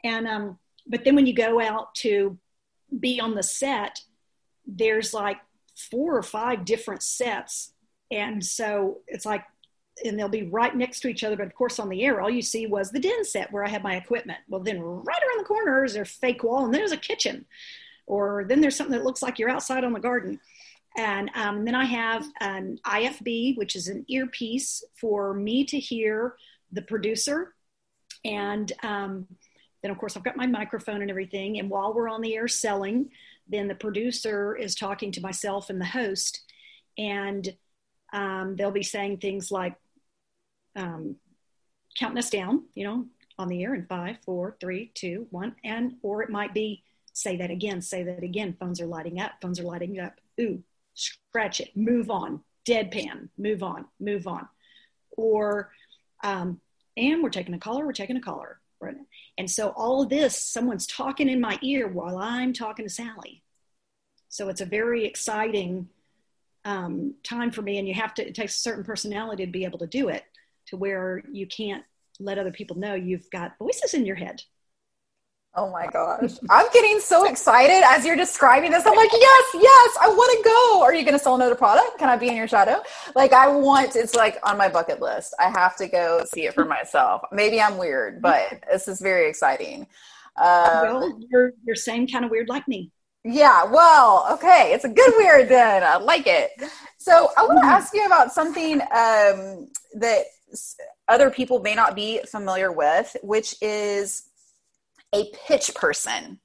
[0.04, 2.38] And um, but then when you go out to
[3.00, 4.00] be on the set,
[4.66, 5.38] there's like
[5.92, 7.74] four or five different sets,
[8.10, 9.44] and so it's like,
[10.06, 11.36] and they'll be right next to each other.
[11.36, 13.70] But of course, on the air, all you see was the den set where I
[13.70, 14.40] had my equipment.
[14.48, 17.46] Well, then right around the corner is their fake wall, and there's a kitchen,
[18.08, 20.40] or then there's something that looks like you're outside on the garden
[20.98, 26.36] and um, then I have an IFB, which is an earpiece for me to hear
[26.72, 27.54] the producer.
[28.26, 29.28] And um,
[29.82, 31.60] then, of course, I've got my microphone and everything.
[31.60, 33.12] And while we're on the air selling,
[33.48, 36.42] then the producer is talking to myself and the host.
[36.98, 37.48] And
[38.12, 39.76] um, they'll be saying things like
[40.76, 41.16] um,
[41.98, 43.06] counting us down, you know,
[43.38, 45.56] on the air in five, four, three, two, one.
[45.64, 48.56] And, or it might be say that again, say that again.
[48.60, 50.14] Phones are lighting up, phones are lighting up.
[50.40, 54.48] Ooh, scratch it, move on, deadpan, move on, move on.
[55.12, 55.72] Or,
[56.24, 56.60] um,
[56.96, 58.60] and we're taking a caller, we're taking a caller.
[58.82, 58.96] Right?
[59.38, 63.44] And so all of this, someone's talking in my ear while I'm talking to Sally.
[64.30, 65.90] So it's a very exciting
[66.64, 69.66] um, time for me, and you have to, it takes a certain personality to be
[69.66, 70.24] able to do it
[70.70, 71.84] to where you can't
[72.20, 74.42] let other people know you've got voices in your head.
[75.56, 76.34] Oh my gosh.
[76.50, 78.86] I'm getting so excited as you're describing this.
[78.86, 80.84] I'm like, yes, yes, I want to go.
[80.84, 81.98] Are you going to sell another product?
[81.98, 82.82] Can I be in your shadow?
[83.16, 85.34] Like, I want, it's like on my bucket list.
[85.40, 87.24] I have to go see it for myself.
[87.32, 89.88] Maybe I'm weird, but this is very exciting.
[90.38, 92.92] Um, well, you're, you're same kind of weird like me.
[93.24, 94.72] Yeah, well, okay.
[94.74, 95.84] It's a good weird then.
[95.84, 96.52] I like it.
[97.00, 97.70] So I want to mm-hmm.
[97.70, 100.26] ask you about something um, that
[101.08, 104.24] other people may not be familiar with, which is
[105.14, 106.40] a pitch person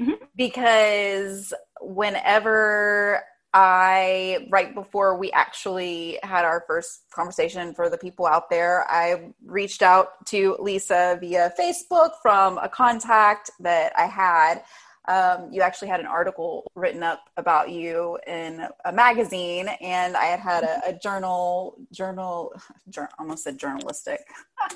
[0.00, 0.12] mm-hmm.
[0.36, 3.22] because whenever
[3.54, 9.32] I, right before we actually had our first conversation for the people out there, I
[9.44, 14.62] reached out to Lisa via Facebook from a contact that I had
[15.08, 20.26] um, you actually had an article written up about you in a magazine, and I
[20.26, 22.52] had had a, a journal, journal,
[22.88, 24.20] journal, almost said journalistic,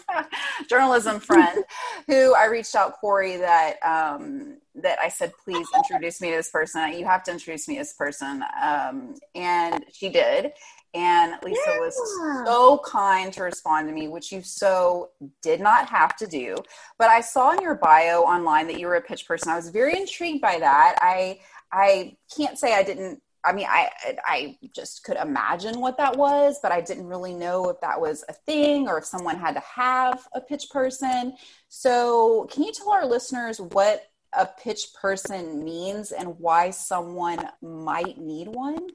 [0.68, 1.64] journalism friend,
[2.08, 6.50] who I reached out, Corey, that um, that I said, please introduce me to this
[6.50, 6.92] person.
[6.92, 10.52] You have to introduce me to this person, um, and she did.
[10.96, 11.78] And Lisa yeah.
[11.78, 15.10] was so kind to respond to me, which you so
[15.42, 16.56] did not have to do.
[16.98, 19.52] But I saw in your bio online that you were a pitch person.
[19.52, 20.96] I was very intrigued by that.
[21.02, 23.90] I I can't say I didn't I mean, I
[24.24, 28.24] I just could imagine what that was, but I didn't really know if that was
[28.28, 31.34] a thing or if someone had to have a pitch person.
[31.68, 38.18] So, can you tell our listeners what a pitch person means and why someone might
[38.18, 38.88] need one?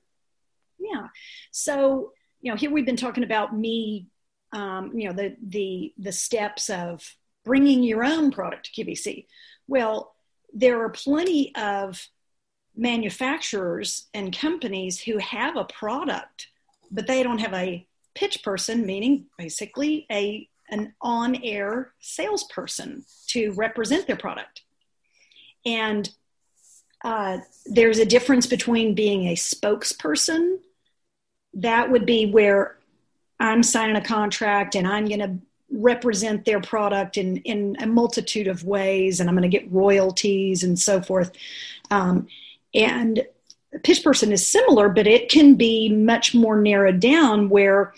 [0.81, 1.07] Yeah.
[1.51, 4.07] So, you know, here we've been talking about me,
[4.51, 7.15] um, you know, the the the steps of
[7.45, 9.27] bringing your own product to QVC.
[9.67, 10.15] Well,
[10.53, 12.07] there are plenty of
[12.75, 16.47] manufacturers and companies who have a product,
[16.89, 24.07] but they don't have a pitch person, meaning basically a an on-air salesperson to represent
[24.07, 24.61] their product.
[25.65, 26.09] And
[27.03, 30.59] uh, there's a difference between being a spokesperson
[31.55, 32.77] that would be where
[33.39, 35.37] I'm signing a contract and I'm going to
[35.71, 40.63] represent their product in, in a multitude of ways and I'm going to get royalties
[40.63, 41.31] and so forth.
[41.89, 42.27] Um,
[42.73, 43.25] and
[43.83, 47.93] pitch person is similar, but it can be much more narrowed down where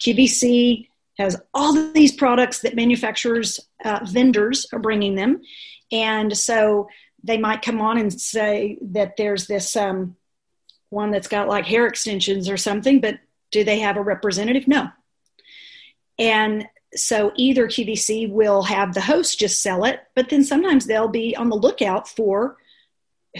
[0.00, 5.42] QVC has all these products that manufacturers, uh, vendors are bringing them.
[5.90, 6.88] And so
[7.24, 10.16] they might come on and say that there's this um,
[10.90, 13.18] one that's got like hair extensions or something, but
[13.50, 14.66] do they have a representative?
[14.66, 14.88] No.
[16.18, 21.08] And so either QVC will have the host just sell it, but then sometimes they'll
[21.08, 22.56] be on the lookout for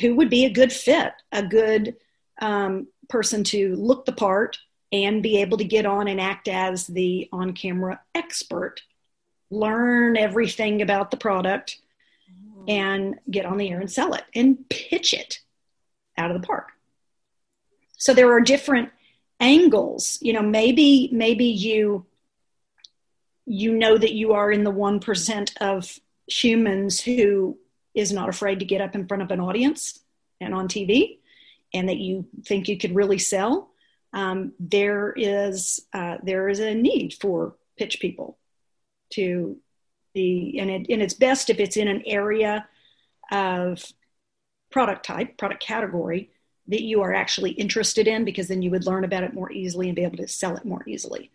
[0.00, 1.96] who would be a good fit, a good
[2.40, 4.58] um, person to look the part
[4.92, 8.82] and be able to get on and act as the on camera expert,
[9.50, 11.78] learn everything about the product,
[12.68, 15.40] and get on the air and sell it and pitch it
[16.18, 16.68] out of the park
[17.98, 18.90] so there are different
[19.40, 20.18] angles.
[20.22, 22.06] You know maybe maybe you
[23.44, 27.58] you know that you are in the 1% of humans who
[27.94, 30.00] is not afraid to get up in front of an audience
[30.38, 31.18] and on tv
[31.72, 33.70] and that you think you could really sell.
[34.12, 38.38] Um, there is uh, there is a need for pitch people
[39.10, 39.58] to
[40.14, 42.66] be and, it, and it's best if it's in an area
[43.30, 43.84] of
[44.70, 46.30] product type product category
[46.68, 49.88] that you are actually interested in because then you would learn about it more easily
[49.88, 51.30] and be able to sell it more easily.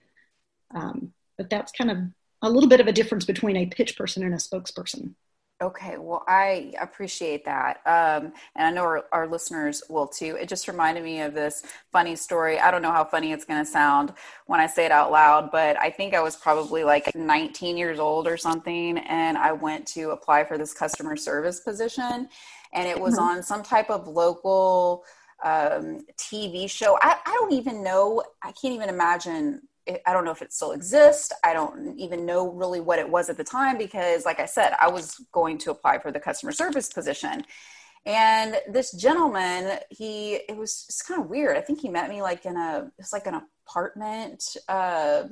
[0.73, 1.97] Um, but that's kind of
[2.41, 5.15] a little bit of a difference between a pitch person and a spokesperson.
[5.61, 7.77] Okay, well, I appreciate that.
[7.85, 10.35] Um, and I know our, our, listeners will too.
[10.35, 12.59] It just reminded me of this funny story.
[12.59, 14.13] I don't know how funny it's going to sound
[14.47, 17.97] when I say it out loud, but I think I was probably like 19 years
[17.97, 18.97] old or something.
[18.97, 22.27] And I went to apply for this customer service position.
[22.73, 23.37] And it was mm-hmm.
[23.37, 25.05] on some type of local
[25.43, 26.97] um, TV show.
[27.01, 28.23] I, I don't even know.
[28.41, 29.61] I can't even imagine.
[30.05, 31.33] I don't know if it still exists.
[31.43, 34.73] I don't even know really what it was at the time because, like I said,
[34.79, 37.43] I was going to apply for the customer service position.
[38.05, 41.57] And this gentleman, he it was it's kind of weird.
[41.57, 44.57] I think he met me like in a it's like an apartment.
[44.67, 45.23] Uh,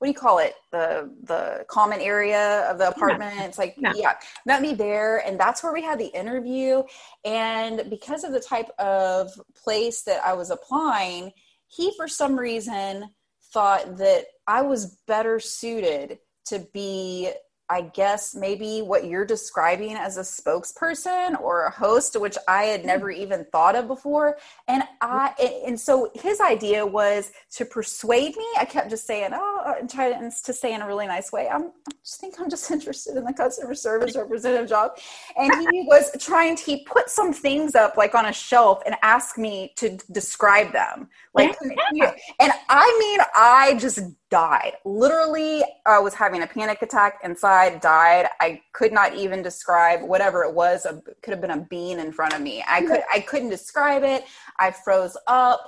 [0.00, 3.44] what do you call it the the common area of the apartment yeah.
[3.44, 3.92] it's like yeah.
[3.94, 4.12] yeah
[4.46, 6.82] met me there and that's where we had the interview
[7.26, 9.30] and because of the type of
[9.62, 11.30] place that i was applying
[11.68, 13.10] he for some reason
[13.52, 17.30] thought that i was better suited to be
[17.70, 22.80] I guess maybe what you're describing as a spokesperson or a host, which I had
[22.80, 22.88] hmm.
[22.88, 24.38] never even thought of before.
[24.66, 24.88] And hmm.
[25.00, 28.46] I, and so his idea was to persuade me.
[28.58, 31.66] I kept just saying, oh, and trying to say in a really nice way, I'm,
[31.88, 34.98] I just think I'm just interested in the customer service representative job.
[35.36, 38.96] And he was trying to, he put some things up like on a shelf and
[39.02, 41.08] asked me to describe them.
[41.34, 41.56] Like,
[41.92, 42.14] yeah.
[42.40, 44.00] and I mean, I just
[44.30, 44.74] died.
[44.84, 48.26] Literally, I was having a panic attack inside, died.
[48.40, 50.86] I could not even describe whatever it was.
[50.86, 52.64] It could have been a bean in front of me.
[52.66, 54.24] I could I couldn't describe it.
[54.58, 55.60] I froze up.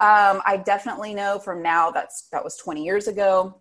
[0.00, 3.60] Um, I definitely know from now that's that was 20 years ago.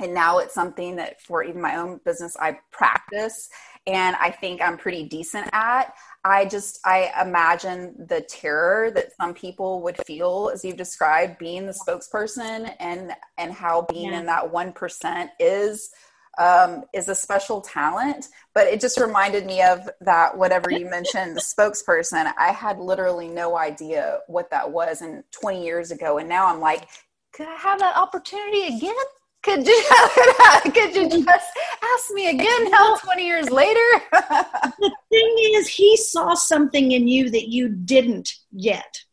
[0.00, 3.48] And now it's something that for even my own business I practice
[3.86, 5.94] and I think I'm pretty decent at.
[6.24, 11.66] I just I imagine the terror that some people would feel as you've described being
[11.66, 14.20] the spokesperson and and how being yeah.
[14.20, 15.90] in that one percent is
[16.38, 18.28] um, is a special talent.
[18.54, 22.32] But it just reminded me of that whatever you mentioned the spokesperson.
[22.38, 26.60] I had literally no idea what that was and 20 years ago, and now I'm
[26.60, 26.88] like,
[27.32, 28.94] could I have that opportunity again?
[29.42, 29.84] Could you
[30.64, 31.50] could you just
[31.94, 33.80] ask me again now 20 years later?
[34.80, 39.04] The thing is he saw something in you that you didn't yet.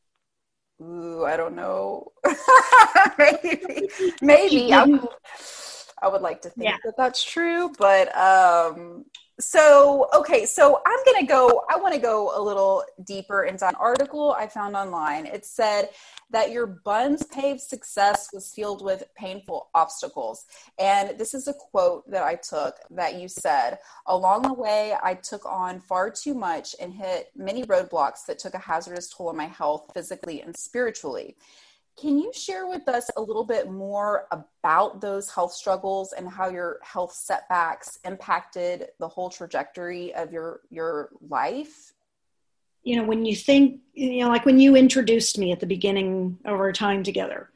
[0.81, 2.11] Ooh i don't know.
[3.17, 3.87] Maybe
[4.21, 4.73] maybe.
[4.73, 5.07] I would,
[6.01, 6.77] I would like to think yeah.
[6.83, 9.05] that that's true but um
[9.37, 13.67] so okay so i'm going to go i want to go a little deeper into
[13.67, 15.25] an article i found online.
[15.25, 15.89] It said
[16.31, 20.45] that your buns paved success was filled with painful obstacles.
[20.79, 23.77] And this is a quote that i took that you said
[24.07, 28.53] along the way i took on far too much and hit many roadblocks that took
[28.53, 31.35] a hazardous toll on my health physically and spiritually
[31.97, 36.49] can you share with us a little bit more about those health struggles and how
[36.49, 41.93] your health setbacks impacted the whole trajectory of your your life?
[42.83, 46.37] You know, when you think, you know, like when you introduced me at the beginning
[46.45, 47.49] of our time together,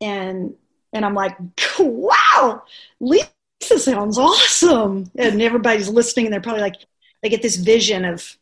[0.00, 0.54] and
[0.92, 1.36] and I'm like,
[1.78, 2.64] wow,
[2.98, 6.76] Lisa sounds awesome, and everybody's listening, and they're probably like,
[7.22, 8.36] they get this vision of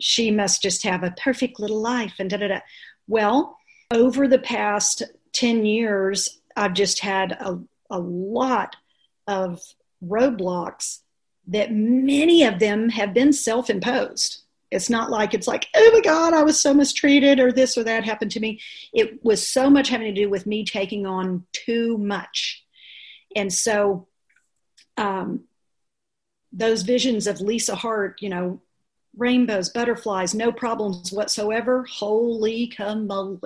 [0.00, 2.60] she must just have a perfect little life, and da da da.
[3.06, 3.59] Well
[3.90, 7.58] over the past 10 years, I've just had a,
[7.90, 8.76] a lot
[9.26, 9.60] of
[10.04, 11.00] roadblocks
[11.48, 14.42] that many of them have been self imposed.
[14.70, 17.82] It's not like it's like, oh my God, I was so mistreated or this or
[17.84, 18.60] that happened to me.
[18.92, 22.64] It was so much having to do with me taking on too much.
[23.34, 24.06] And so
[24.96, 25.44] um,
[26.52, 28.62] those visions of Lisa Hart, you know,
[29.16, 31.84] rainbows, butterflies, no problems whatsoever.
[31.84, 33.40] Holy camole.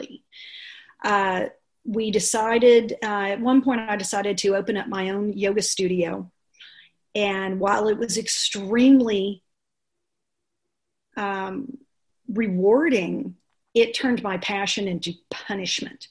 [1.02, 1.46] Uh,
[1.84, 6.30] we decided, uh, at one point, I decided to open up my own yoga studio.
[7.14, 9.42] And while it was extremely
[11.16, 11.78] um,
[12.28, 13.36] rewarding,
[13.74, 16.08] it turned my passion into punishment.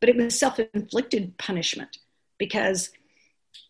[0.00, 1.98] But it was self inflicted punishment
[2.38, 2.90] because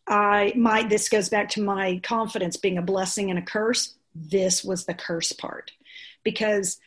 [0.06, 4.64] I my this goes back to my confidence being a blessing and a curse this
[4.64, 5.70] was the curse part
[6.24, 6.78] because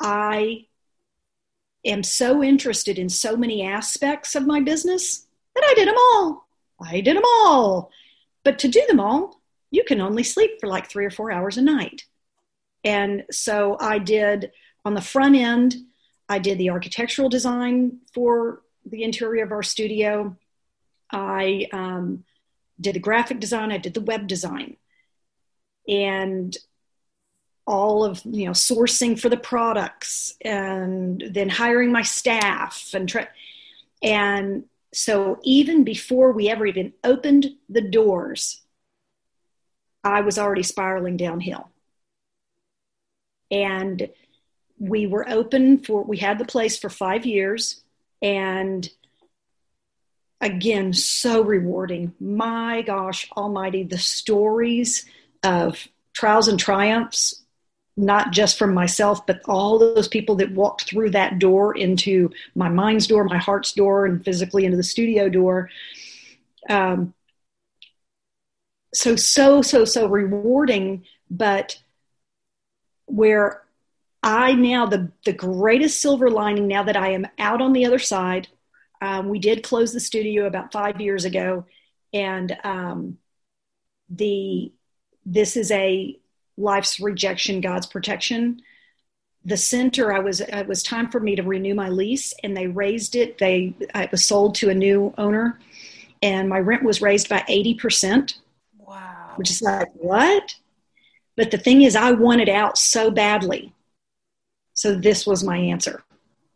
[0.00, 0.66] I
[1.84, 6.46] am so interested in so many aspects of my business that I did them all.
[6.80, 7.90] I did them all.
[8.42, 11.56] But to do them all, you can only sleep for like three or four hours
[11.56, 12.04] a night.
[12.84, 14.52] And so I did
[14.84, 15.76] on the front end,
[16.28, 20.36] I did the architectural design for the interior of our studio.
[21.10, 22.24] I um,
[22.80, 24.76] did the graphic design, I did the web design
[25.88, 26.56] and
[27.66, 33.28] all of you know sourcing for the products and then hiring my staff and tra-
[34.02, 38.60] and so even before we ever even opened the doors
[40.04, 41.70] i was already spiraling downhill.
[43.50, 44.10] And
[44.78, 47.82] we were open for we had the place for 5 years
[48.20, 48.88] and
[50.40, 52.12] again so rewarding.
[52.20, 55.06] My gosh almighty the stories
[55.42, 57.43] of trials and triumphs,
[57.96, 62.68] not just from myself, but all those people that walked through that door into my
[62.68, 65.70] mind's door, my heart's door, and physically into the studio door.
[66.68, 67.14] Um,
[68.92, 71.80] so, so, so, so rewarding, but
[73.06, 73.62] where
[74.22, 77.98] I now, the, the greatest silver lining now that I am out on the other
[77.98, 78.48] side,
[79.00, 81.66] um, we did close the studio about five years ago,
[82.12, 83.18] and um,
[84.08, 84.72] the
[85.26, 86.18] this is a
[86.56, 88.62] life's rejection, God's protection.
[89.44, 92.66] The center, I was it was time for me to renew my lease, and they
[92.66, 93.38] raised it.
[93.38, 95.58] They it was sold to a new owner,
[96.22, 98.38] and my rent was raised by eighty percent.
[98.78, 99.14] Wow!
[99.36, 100.54] which is like, what?
[101.36, 103.72] But the thing is, I wanted out so badly.
[104.74, 106.02] So this was my answer.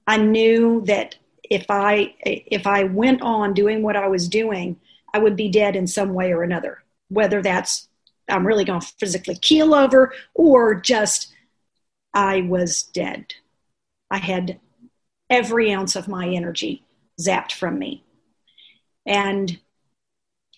[0.06, 4.76] I knew that if I if I went on doing what I was doing,
[5.12, 6.82] I would be dead in some way or another.
[7.08, 7.88] Whether that's
[8.28, 11.32] I'm really going to physically keel over or just
[12.14, 13.26] I was dead.
[14.10, 14.58] I had
[15.30, 16.84] every ounce of my energy
[17.20, 18.04] zapped from me.
[19.06, 19.58] And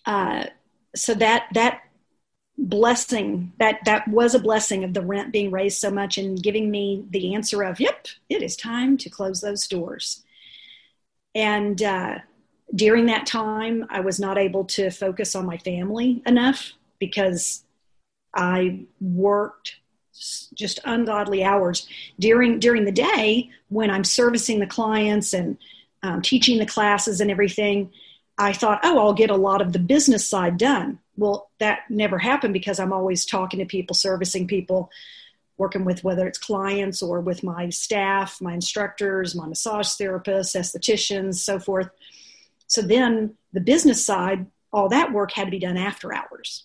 [0.06, 0.46] uh,
[0.94, 1.82] so that that
[2.58, 6.70] blessing that that was a blessing of the rent being raised so much and giving
[6.70, 10.22] me the answer of yep it is time to close those doors
[11.34, 12.18] and uh,
[12.74, 17.64] during that time i was not able to focus on my family enough because
[18.34, 19.76] i worked
[20.54, 21.88] just ungodly hours
[22.18, 25.58] during during the day when i'm servicing the clients and
[26.02, 27.90] um, teaching the classes and everything
[28.38, 32.18] i thought oh i'll get a lot of the business side done well, that never
[32.18, 34.90] happened because I'm always talking to people, servicing people,
[35.58, 41.34] working with whether it's clients or with my staff, my instructors, my massage therapists, estheticians,
[41.34, 41.90] so forth.
[42.68, 46.64] So then the business side, all that work had to be done after hours.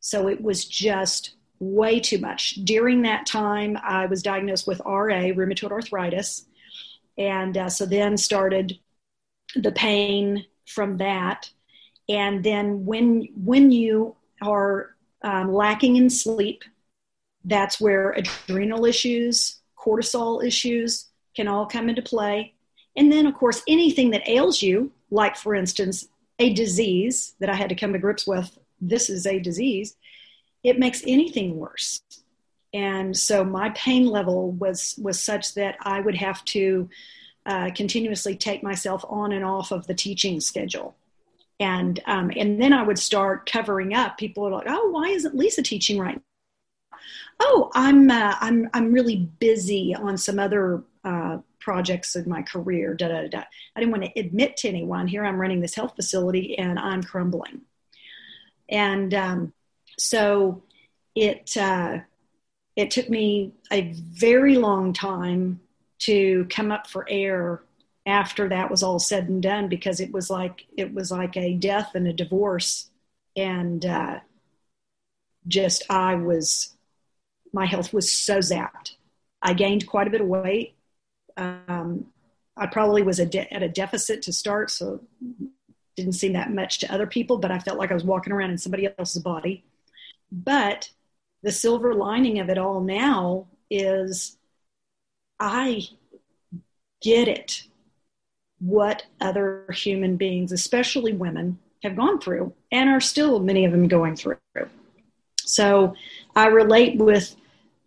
[0.00, 2.54] So it was just way too much.
[2.64, 6.46] During that time, I was diagnosed with RA, rheumatoid arthritis.
[7.16, 8.78] And uh, so then started
[9.56, 11.50] the pain from that
[12.08, 16.64] and then when when you are um, lacking in sleep
[17.44, 22.54] that's where adrenal issues cortisol issues can all come into play
[22.96, 27.54] and then of course anything that ails you like for instance a disease that i
[27.54, 29.96] had to come to grips with this is a disease
[30.62, 32.02] it makes anything worse
[32.74, 36.88] and so my pain level was was such that i would have to
[37.46, 40.94] uh, continuously take myself on and off of the teaching schedule
[41.60, 44.16] and um, and then I would start covering up.
[44.16, 46.98] People are like, "Oh, why isn't Lisa teaching right?" Now?
[47.40, 52.94] Oh, I'm uh, I'm I'm really busy on some other uh, projects in my career.
[52.94, 53.42] Da, da, da.
[53.74, 55.24] I didn't want to admit to anyone here.
[55.24, 57.62] I'm running this health facility and I'm crumbling,
[58.68, 59.52] and um,
[59.98, 60.62] so
[61.14, 61.98] it uh,
[62.76, 65.60] it took me a very long time
[66.00, 67.62] to come up for air
[68.06, 71.54] after that was all said and done because it was like it was like a
[71.54, 72.90] death and a divorce.
[73.36, 74.20] And uh,
[75.46, 76.74] just i was
[77.52, 78.96] my health was so zapped.
[79.40, 80.76] I gained quite a bit of weight.
[81.36, 82.06] Um,
[82.56, 85.00] i probably was a de- at a deficit to start so
[86.02, 88.50] didn't seem that much to other people but i felt like i was walking around
[88.50, 89.64] in somebody else's body
[90.32, 90.90] but
[91.42, 94.36] the silver lining of it all now is
[95.38, 95.82] i
[97.00, 97.68] get it
[98.60, 103.86] what other human beings, especially women, have gone through and are still many of them
[103.86, 104.36] going through.
[105.42, 105.94] So
[106.34, 107.36] I relate with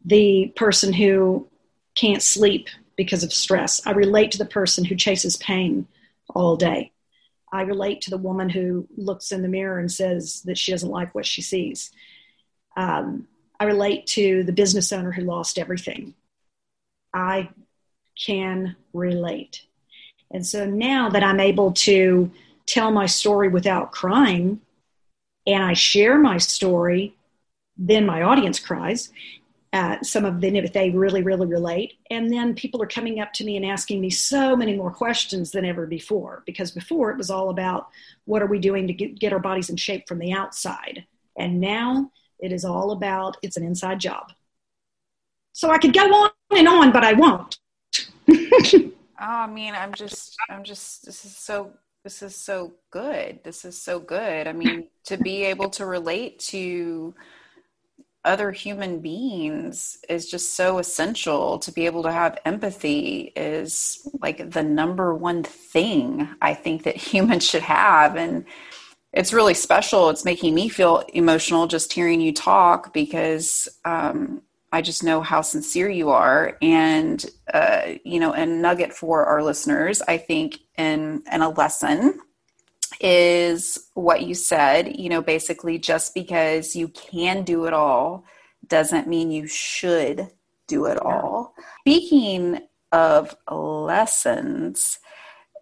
[0.06, 1.48] the person who
[1.96, 3.86] can't sleep because of stress.
[3.86, 5.88] I relate to the person who chases pain
[6.34, 6.92] all day.
[7.52, 10.90] I relate to the woman who looks in the mirror and says that she doesn't
[10.90, 11.92] like what she sees.
[12.78, 13.28] Um,
[13.60, 16.14] I relate to the business owner who lost everything.
[17.14, 17.50] I
[18.26, 19.66] can relate.
[20.32, 22.32] And so now that I'm able to
[22.66, 24.62] tell my story without crying
[25.46, 27.16] and I share my story,
[27.78, 29.12] then my audience cries.
[29.74, 31.94] Uh, some of them, if they really, really relate.
[32.10, 35.52] And then people are coming up to me and asking me so many more questions
[35.52, 36.44] than ever before.
[36.46, 37.88] Because before it was all about
[38.26, 41.06] what are we doing to get, get our bodies in shape from the outside.
[41.38, 44.34] And now it is all about it's an inside job.
[45.54, 47.58] So I could go on and on, but I won't.
[49.24, 53.40] Oh, I mean, I'm just, I'm just, this is so, this is so good.
[53.44, 54.48] This is so good.
[54.48, 57.14] I mean, to be able to relate to
[58.24, 61.60] other human beings is just so essential.
[61.60, 66.96] To be able to have empathy is like the number one thing I think that
[67.14, 68.16] humans should have.
[68.16, 68.46] And
[69.14, 70.10] it's really special.
[70.10, 74.42] It's making me feel emotional just hearing you talk because, um,
[74.74, 76.58] I just know how sincere you are.
[76.62, 82.22] And, uh, you know, a nugget for our listeners, I think, and, and a lesson
[83.02, 84.98] is what you said.
[84.98, 88.26] You know, basically, just because you can do it all
[88.68, 90.30] doesn't mean you should
[90.68, 91.54] do it all.
[91.82, 92.60] Speaking
[92.92, 95.00] of lessons,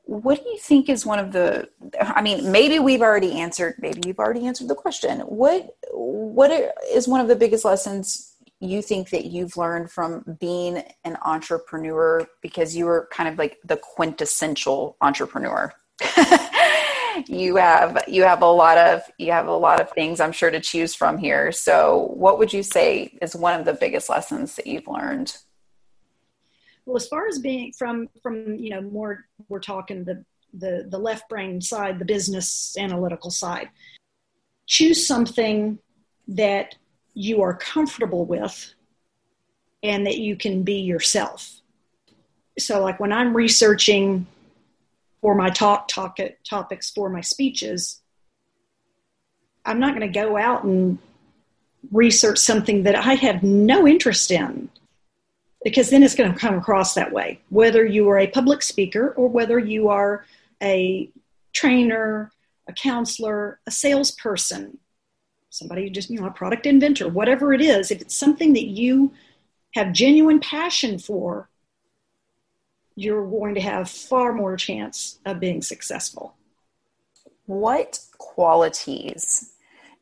[0.09, 1.69] what do you think is one of the
[2.01, 6.49] i mean maybe we've already answered maybe you've already answered the question what what
[6.91, 12.27] is one of the biggest lessons you think that you've learned from being an entrepreneur
[12.41, 15.71] because you were kind of like the quintessential entrepreneur
[17.27, 20.51] you have you have a lot of you have a lot of things I'm sure
[20.51, 21.51] to choose from here.
[21.51, 25.35] So, what would you say is one of the biggest lessons that you've learned?
[26.85, 30.97] Well, as far as being from from you know more, we're talking the the the
[30.97, 33.69] left brain side, the business analytical side.
[34.65, 35.79] Choose something
[36.27, 36.75] that
[37.13, 38.73] you are comfortable with
[39.83, 41.61] and that you can be yourself.
[42.57, 44.27] So, like when I'm researching
[45.21, 48.01] for my talk, talk topics for my speeches,
[49.65, 50.97] I'm not going to go out and
[51.91, 54.69] research something that I have no interest in
[55.63, 57.41] because then it's going to come across that way.
[57.49, 60.25] Whether you are a public speaker or whether you are
[60.61, 61.09] a
[61.53, 62.31] trainer,
[62.67, 64.77] a counselor, a salesperson,
[65.49, 69.11] somebody just, you know, a product inventor, whatever it is, if it's something that you
[69.73, 71.49] have genuine passion for,
[72.99, 76.35] you're going to have far more chance of being successful.
[77.45, 79.53] What qualities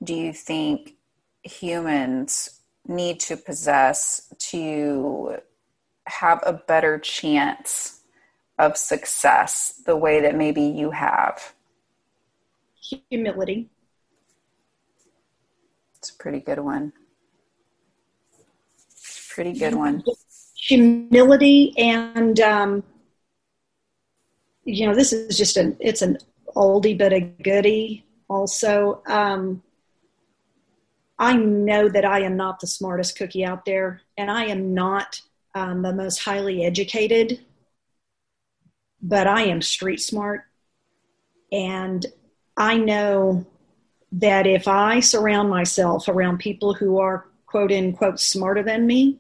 [0.04, 0.96] do you think
[1.44, 5.38] humans need to possess to
[6.08, 8.02] have a better chance
[8.58, 11.54] of success the way that maybe you have?
[13.12, 13.70] Humility.
[15.98, 16.94] It's a pretty good one.
[19.30, 20.04] Pretty good one
[20.58, 22.84] humility and um,
[24.64, 26.18] you know this is just an it's an
[26.56, 29.02] oldie but a goodie also.
[29.08, 29.64] Um,
[31.20, 35.22] i know that i am not the smartest cookie out there and i am not
[35.56, 37.40] um, the most highly educated
[39.02, 40.44] but i am street smart.
[41.52, 42.06] And
[42.56, 43.46] i know
[44.12, 49.20] that if i surround myself around people who are quote unquote smarter than me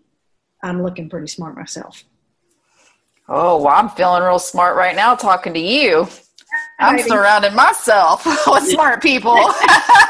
[0.67, 2.03] I'm looking pretty smart myself.
[3.29, 6.07] Oh, well, I'm feeling real smart right now talking to you.
[6.79, 9.37] I'm surrounding myself with smart people.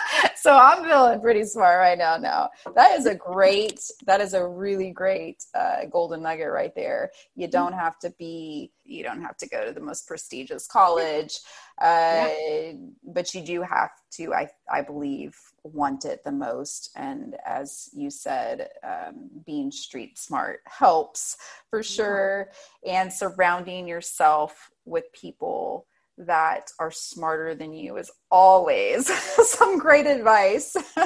[0.35, 2.17] so I'm feeling pretty smart right now.
[2.17, 7.11] Now that is a great, that is a really great uh, golden nugget right there.
[7.35, 11.39] You don't have to be, you don't have to go to the most prestigious college,
[11.81, 12.73] uh, yeah.
[13.03, 16.89] but you do have to, I, I believe, want it the most.
[16.95, 21.37] And as you said, um, being street smart helps
[21.69, 22.49] for sure,
[22.83, 23.01] yeah.
[23.01, 25.85] and surrounding yourself with people
[26.17, 29.07] that are smarter than you is always
[29.47, 30.75] some great advice.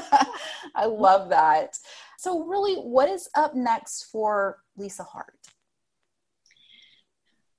[0.76, 1.78] I love that.
[2.18, 5.34] So, really, what is up next for Lisa Hart?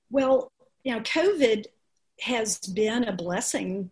[0.09, 0.51] Well,
[0.83, 1.65] you know, COVID
[2.23, 3.91] has been a blessing.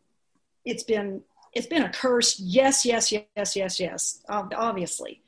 [0.65, 1.21] It's been
[1.53, 2.39] it's been a curse.
[2.39, 4.23] Yes, yes, yes, yes, yes.
[4.29, 5.21] Obviously,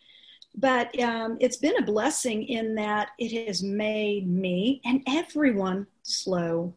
[0.55, 6.73] but um, it's been a blessing in that it has made me and everyone slow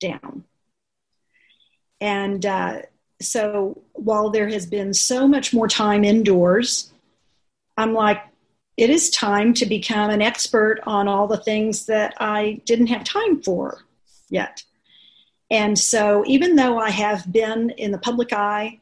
[0.00, 0.44] down
[2.00, 2.82] and uh,
[3.20, 6.92] so while there has been so much more time indoors,
[7.76, 8.22] I'm like,
[8.76, 13.04] it is time to become an expert on all the things that I didn't have
[13.04, 13.84] time for
[14.28, 14.62] yet.
[15.50, 18.80] And so, even though I have been in the public eye,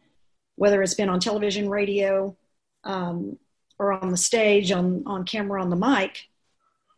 [0.56, 2.36] whether it's been on television, radio,
[2.84, 3.38] um,
[3.78, 6.28] or on the stage, on, on camera, on the mic,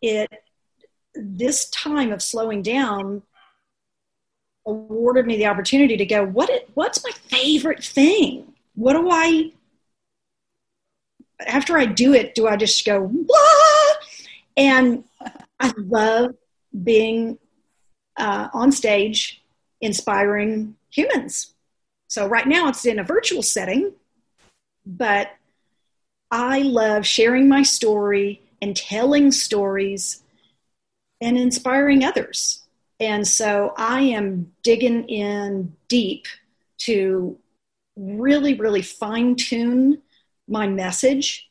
[0.03, 0.31] it
[1.15, 3.23] this time of slowing down
[4.67, 8.53] awarded me the opportunity to go, what it, what's my favorite thing?
[8.75, 9.53] What do I,
[11.47, 13.95] after I do it, do I just go, Wah!
[14.57, 15.05] and
[15.61, 16.35] I love
[16.83, 17.39] being
[18.17, 19.43] uh, on stage
[19.81, 21.55] inspiring humans.
[22.09, 23.93] So right now it's in a virtual setting,
[24.85, 25.31] but
[26.31, 30.23] I love sharing my story and telling stories
[31.21, 32.63] and inspiring others.
[32.99, 36.27] And so I am digging in deep
[36.79, 37.39] to
[37.97, 40.03] really, really fine tune
[40.49, 41.51] my message.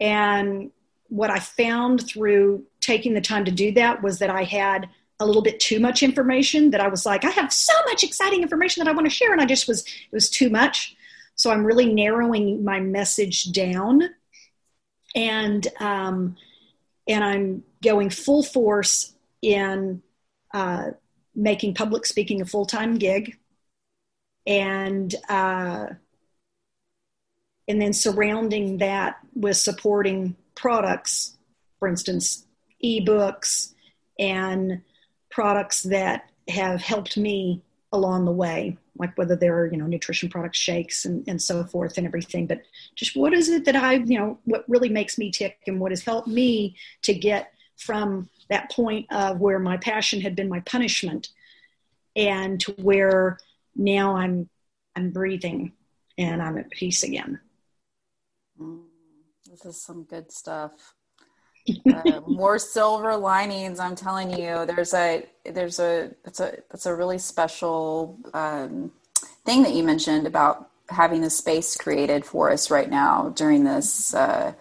[0.00, 0.70] And
[1.08, 4.88] what I found through taking the time to do that was that I had
[5.20, 8.42] a little bit too much information that I was like, I have so much exciting
[8.42, 9.32] information that I want to share.
[9.32, 10.96] And I just was, it was too much.
[11.36, 14.02] So I'm really narrowing my message down.
[15.14, 16.36] And, um,
[17.06, 20.02] and I'm going full force in
[20.52, 20.92] uh,
[21.34, 23.36] making public speaking a full time gig,
[24.46, 25.86] and uh,
[27.68, 31.36] and then surrounding that with supporting products,
[31.78, 32.46] for instance,
[32.82, 33.72] ebooks
[34.18, 34.82] and
[35.34, 37.62] products that have helped me
[37.92, 41.96] along the way like whether they're you know nutrition products shakes and, and so forth
[41.96, 42.60] and everything but
[42.96, 45.92] just what is it that i you know what really makes me tick and what
[45.92, 50.60] has helped me to get from that point of where my passion had been my
[50.60, 51.28] punishment
[52.16, 53.38] and to where
[53.74, 54.48] now I'm
[54.96, 55.72] I'm breathing
[56.16, 57.40] and I'm at peace again.
[58.60, 58.84] Mm,
[59.50, 60.94] this is some good stuff.
[61.92, 63.78] Uh, more silver linings.
[63.80, 68.92] I'm telling you, there's a there's a it's a it's a really special um,
[69.44, 74.14] thing that you mentioned about having the space created for us right now during this
[74.14, 74.52] uh,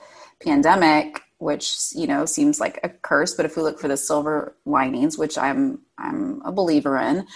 [0.42, 3.34] pandemic, which you know seems like a curse.
[3.34, 7.28] But if we look for the silver linings, which I'm I'm a believer in,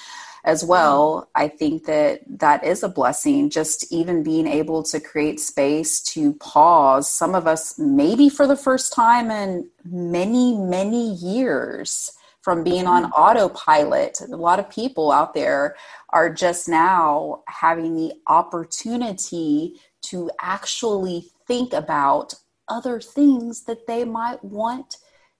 [0.47, 5.39] as well i think that that is a blessing just even being able to create
[5.39, 7.09] space to pause.
[7.09, 13.03] Some of us maybe for the first time in many many years from being on
[13.03, 13.11] mm-hmm.
[13.11, 15.75] autopilot a lot of people out there
[16.09, 22.33] are just now having the opportunity to actually think about
[22.69, 24.97] other things that they might want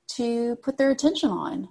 [0.07, 1.69] to put their attention on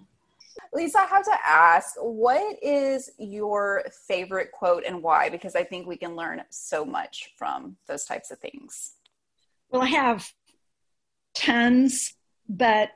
[0.73, 5.29] Lisa, I have to ask, what is your favorite quote and why?
[5.29, 8.93] Because I think we can learn so much from those types of things.
[9.71, 10.31] Well, I have
[11.35, 12.15] tons,
[12.49, 12.91] but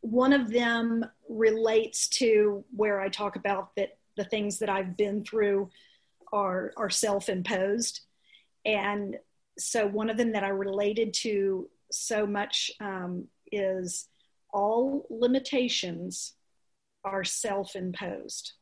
[0.00, 5.24] one of them relates to where I talk about that the things that I've been
[5.24, 5.70] through
[6.32, 8.00] are are self-imposed,
[8.64, 9.16] and
[9.58, 14.08] so one of them that I related to so much um, is
[14.52, 16.34] all limitations
[17.04, 18.52] are self imposed.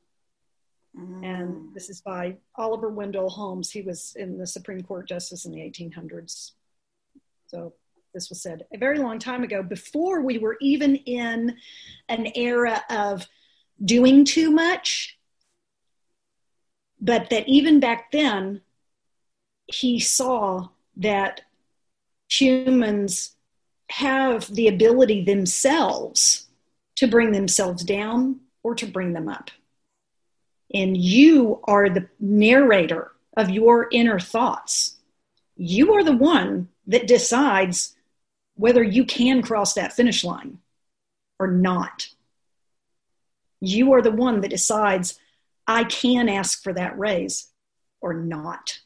[0.98, 1.24] Mm.
[1.24, 3.70] And this is by Oliver Wendell Holmes.
[3.70, 6.52] He was in the Supreme Court justice in the 1800s.
[7.46, 7.74] So
[8.12, 11.56] this was said a very long time ago, before we were even in
[12.08, 13.26] an era of
[13.84, 15.16] doing too much.
[17.00, 18.60] But that even back then,
[19.66, 21.42] he saw that
[22.28, 23.36] humans
[23.90, 26.49] have the ability themselves
[27.00, 29.50] to bring themselves down or to bring them up.
[30.74, 34.96] And you are the narrator of your inner thoughts.
[35.56, 37.96] You are the one that decides
[38.54, 40.58] whether you can cross that finish line
[41.38, 42.08] or not.
[43.60, 45.18] You are the one that decides,
[45.66, 47.46] I can ask for that raise
[48.02, 48.78] or not.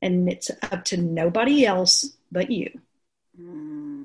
[0.00, 2.70] And it's up to nobody else but you.
[3.36, 4.04] Mm,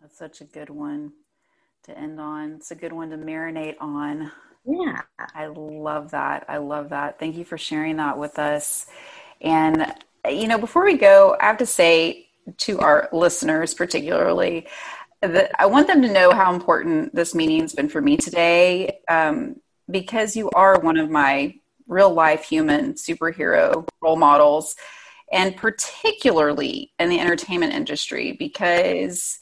[0.00, 1.12] that's such a good one
[1.84, 2.52] to end on.
[2.52, 4.30] It's a good one to marinate on.
[4.64, 5.00] Yeah.
[5.34, 6.44] I love that.
[6.48, 7.18] I love that.
[7.18, 8.86] Thank you for sharing that with us.
[9.40, 9.94] And,
[10.28, 14.66] you know, before we go, I have to say to our listeners, particularly,
[15.22, 19.00] that I want them to know how important this meeting has been for me today
[19.08, 19.56] um,
[19.90, 21.54] because you are one of my
[21.86, 24.76] real life human superhero role models,
[25.32, 29.37] and particularly in the entertainment industry because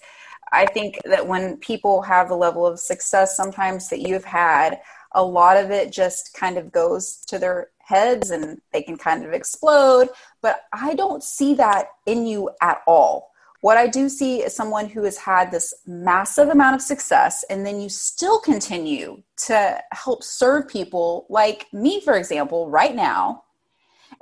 [0.52, 4.80] I think that when people have the level of success sometimes that you've had,
[5.12, 9.24] a lot of it just kind of goes to their heads and they can kind
[9.24, 10.08] of explode.
[10.42, 13.30] But I don't see that in you at all.
[13.60, 17.66] What I do see is someone who has had this massive amount of success, and
[17.66, 23.44] then you still continue to help serve people, like me, for example, right now.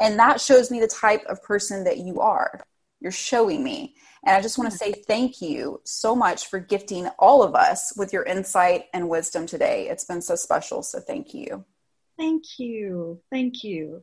[0.01, 2.63] And that shows me the type of person that you are.
[3.01, 3.95] You're showing me.
[4.27, 7.93] And I just want to say thank you so much for gifting all of us
[7.97, 9.89] with your insight and wisdom today.
[9.89, 10.83] It's been so special.
[10.83, 11.65] So thank you.
[12.19, 13.21] Thank you.
[13.31, 14.03] Thank you.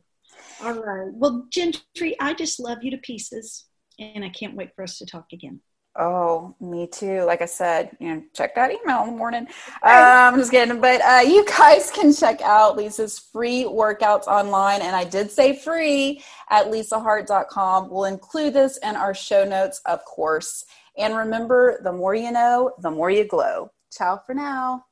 [0.62, 1.10] All right.
[1.12, 3.64] Well, Gentry, I just love you to pieces.
[3.98, 5.60] And I can't wait for us to talk again.
[5.94, 7.22] Oh, me too.
[7.24, 9.46] Like I said, you know, check that email in the morning.
[9.82, 10.80] Um, I'm just kidding.
[10.80, 14.80] But uh, you guys can check out Lisa's free workouts online.
[14.80, 17.90] And I did say free at lisahart.com.
[17.90, 20.64] We'll include this in our show notes, of course.
[20.96, 23.70] And remember, the more you know, the more you glow.
[23.90, 24.84] Ciao for now.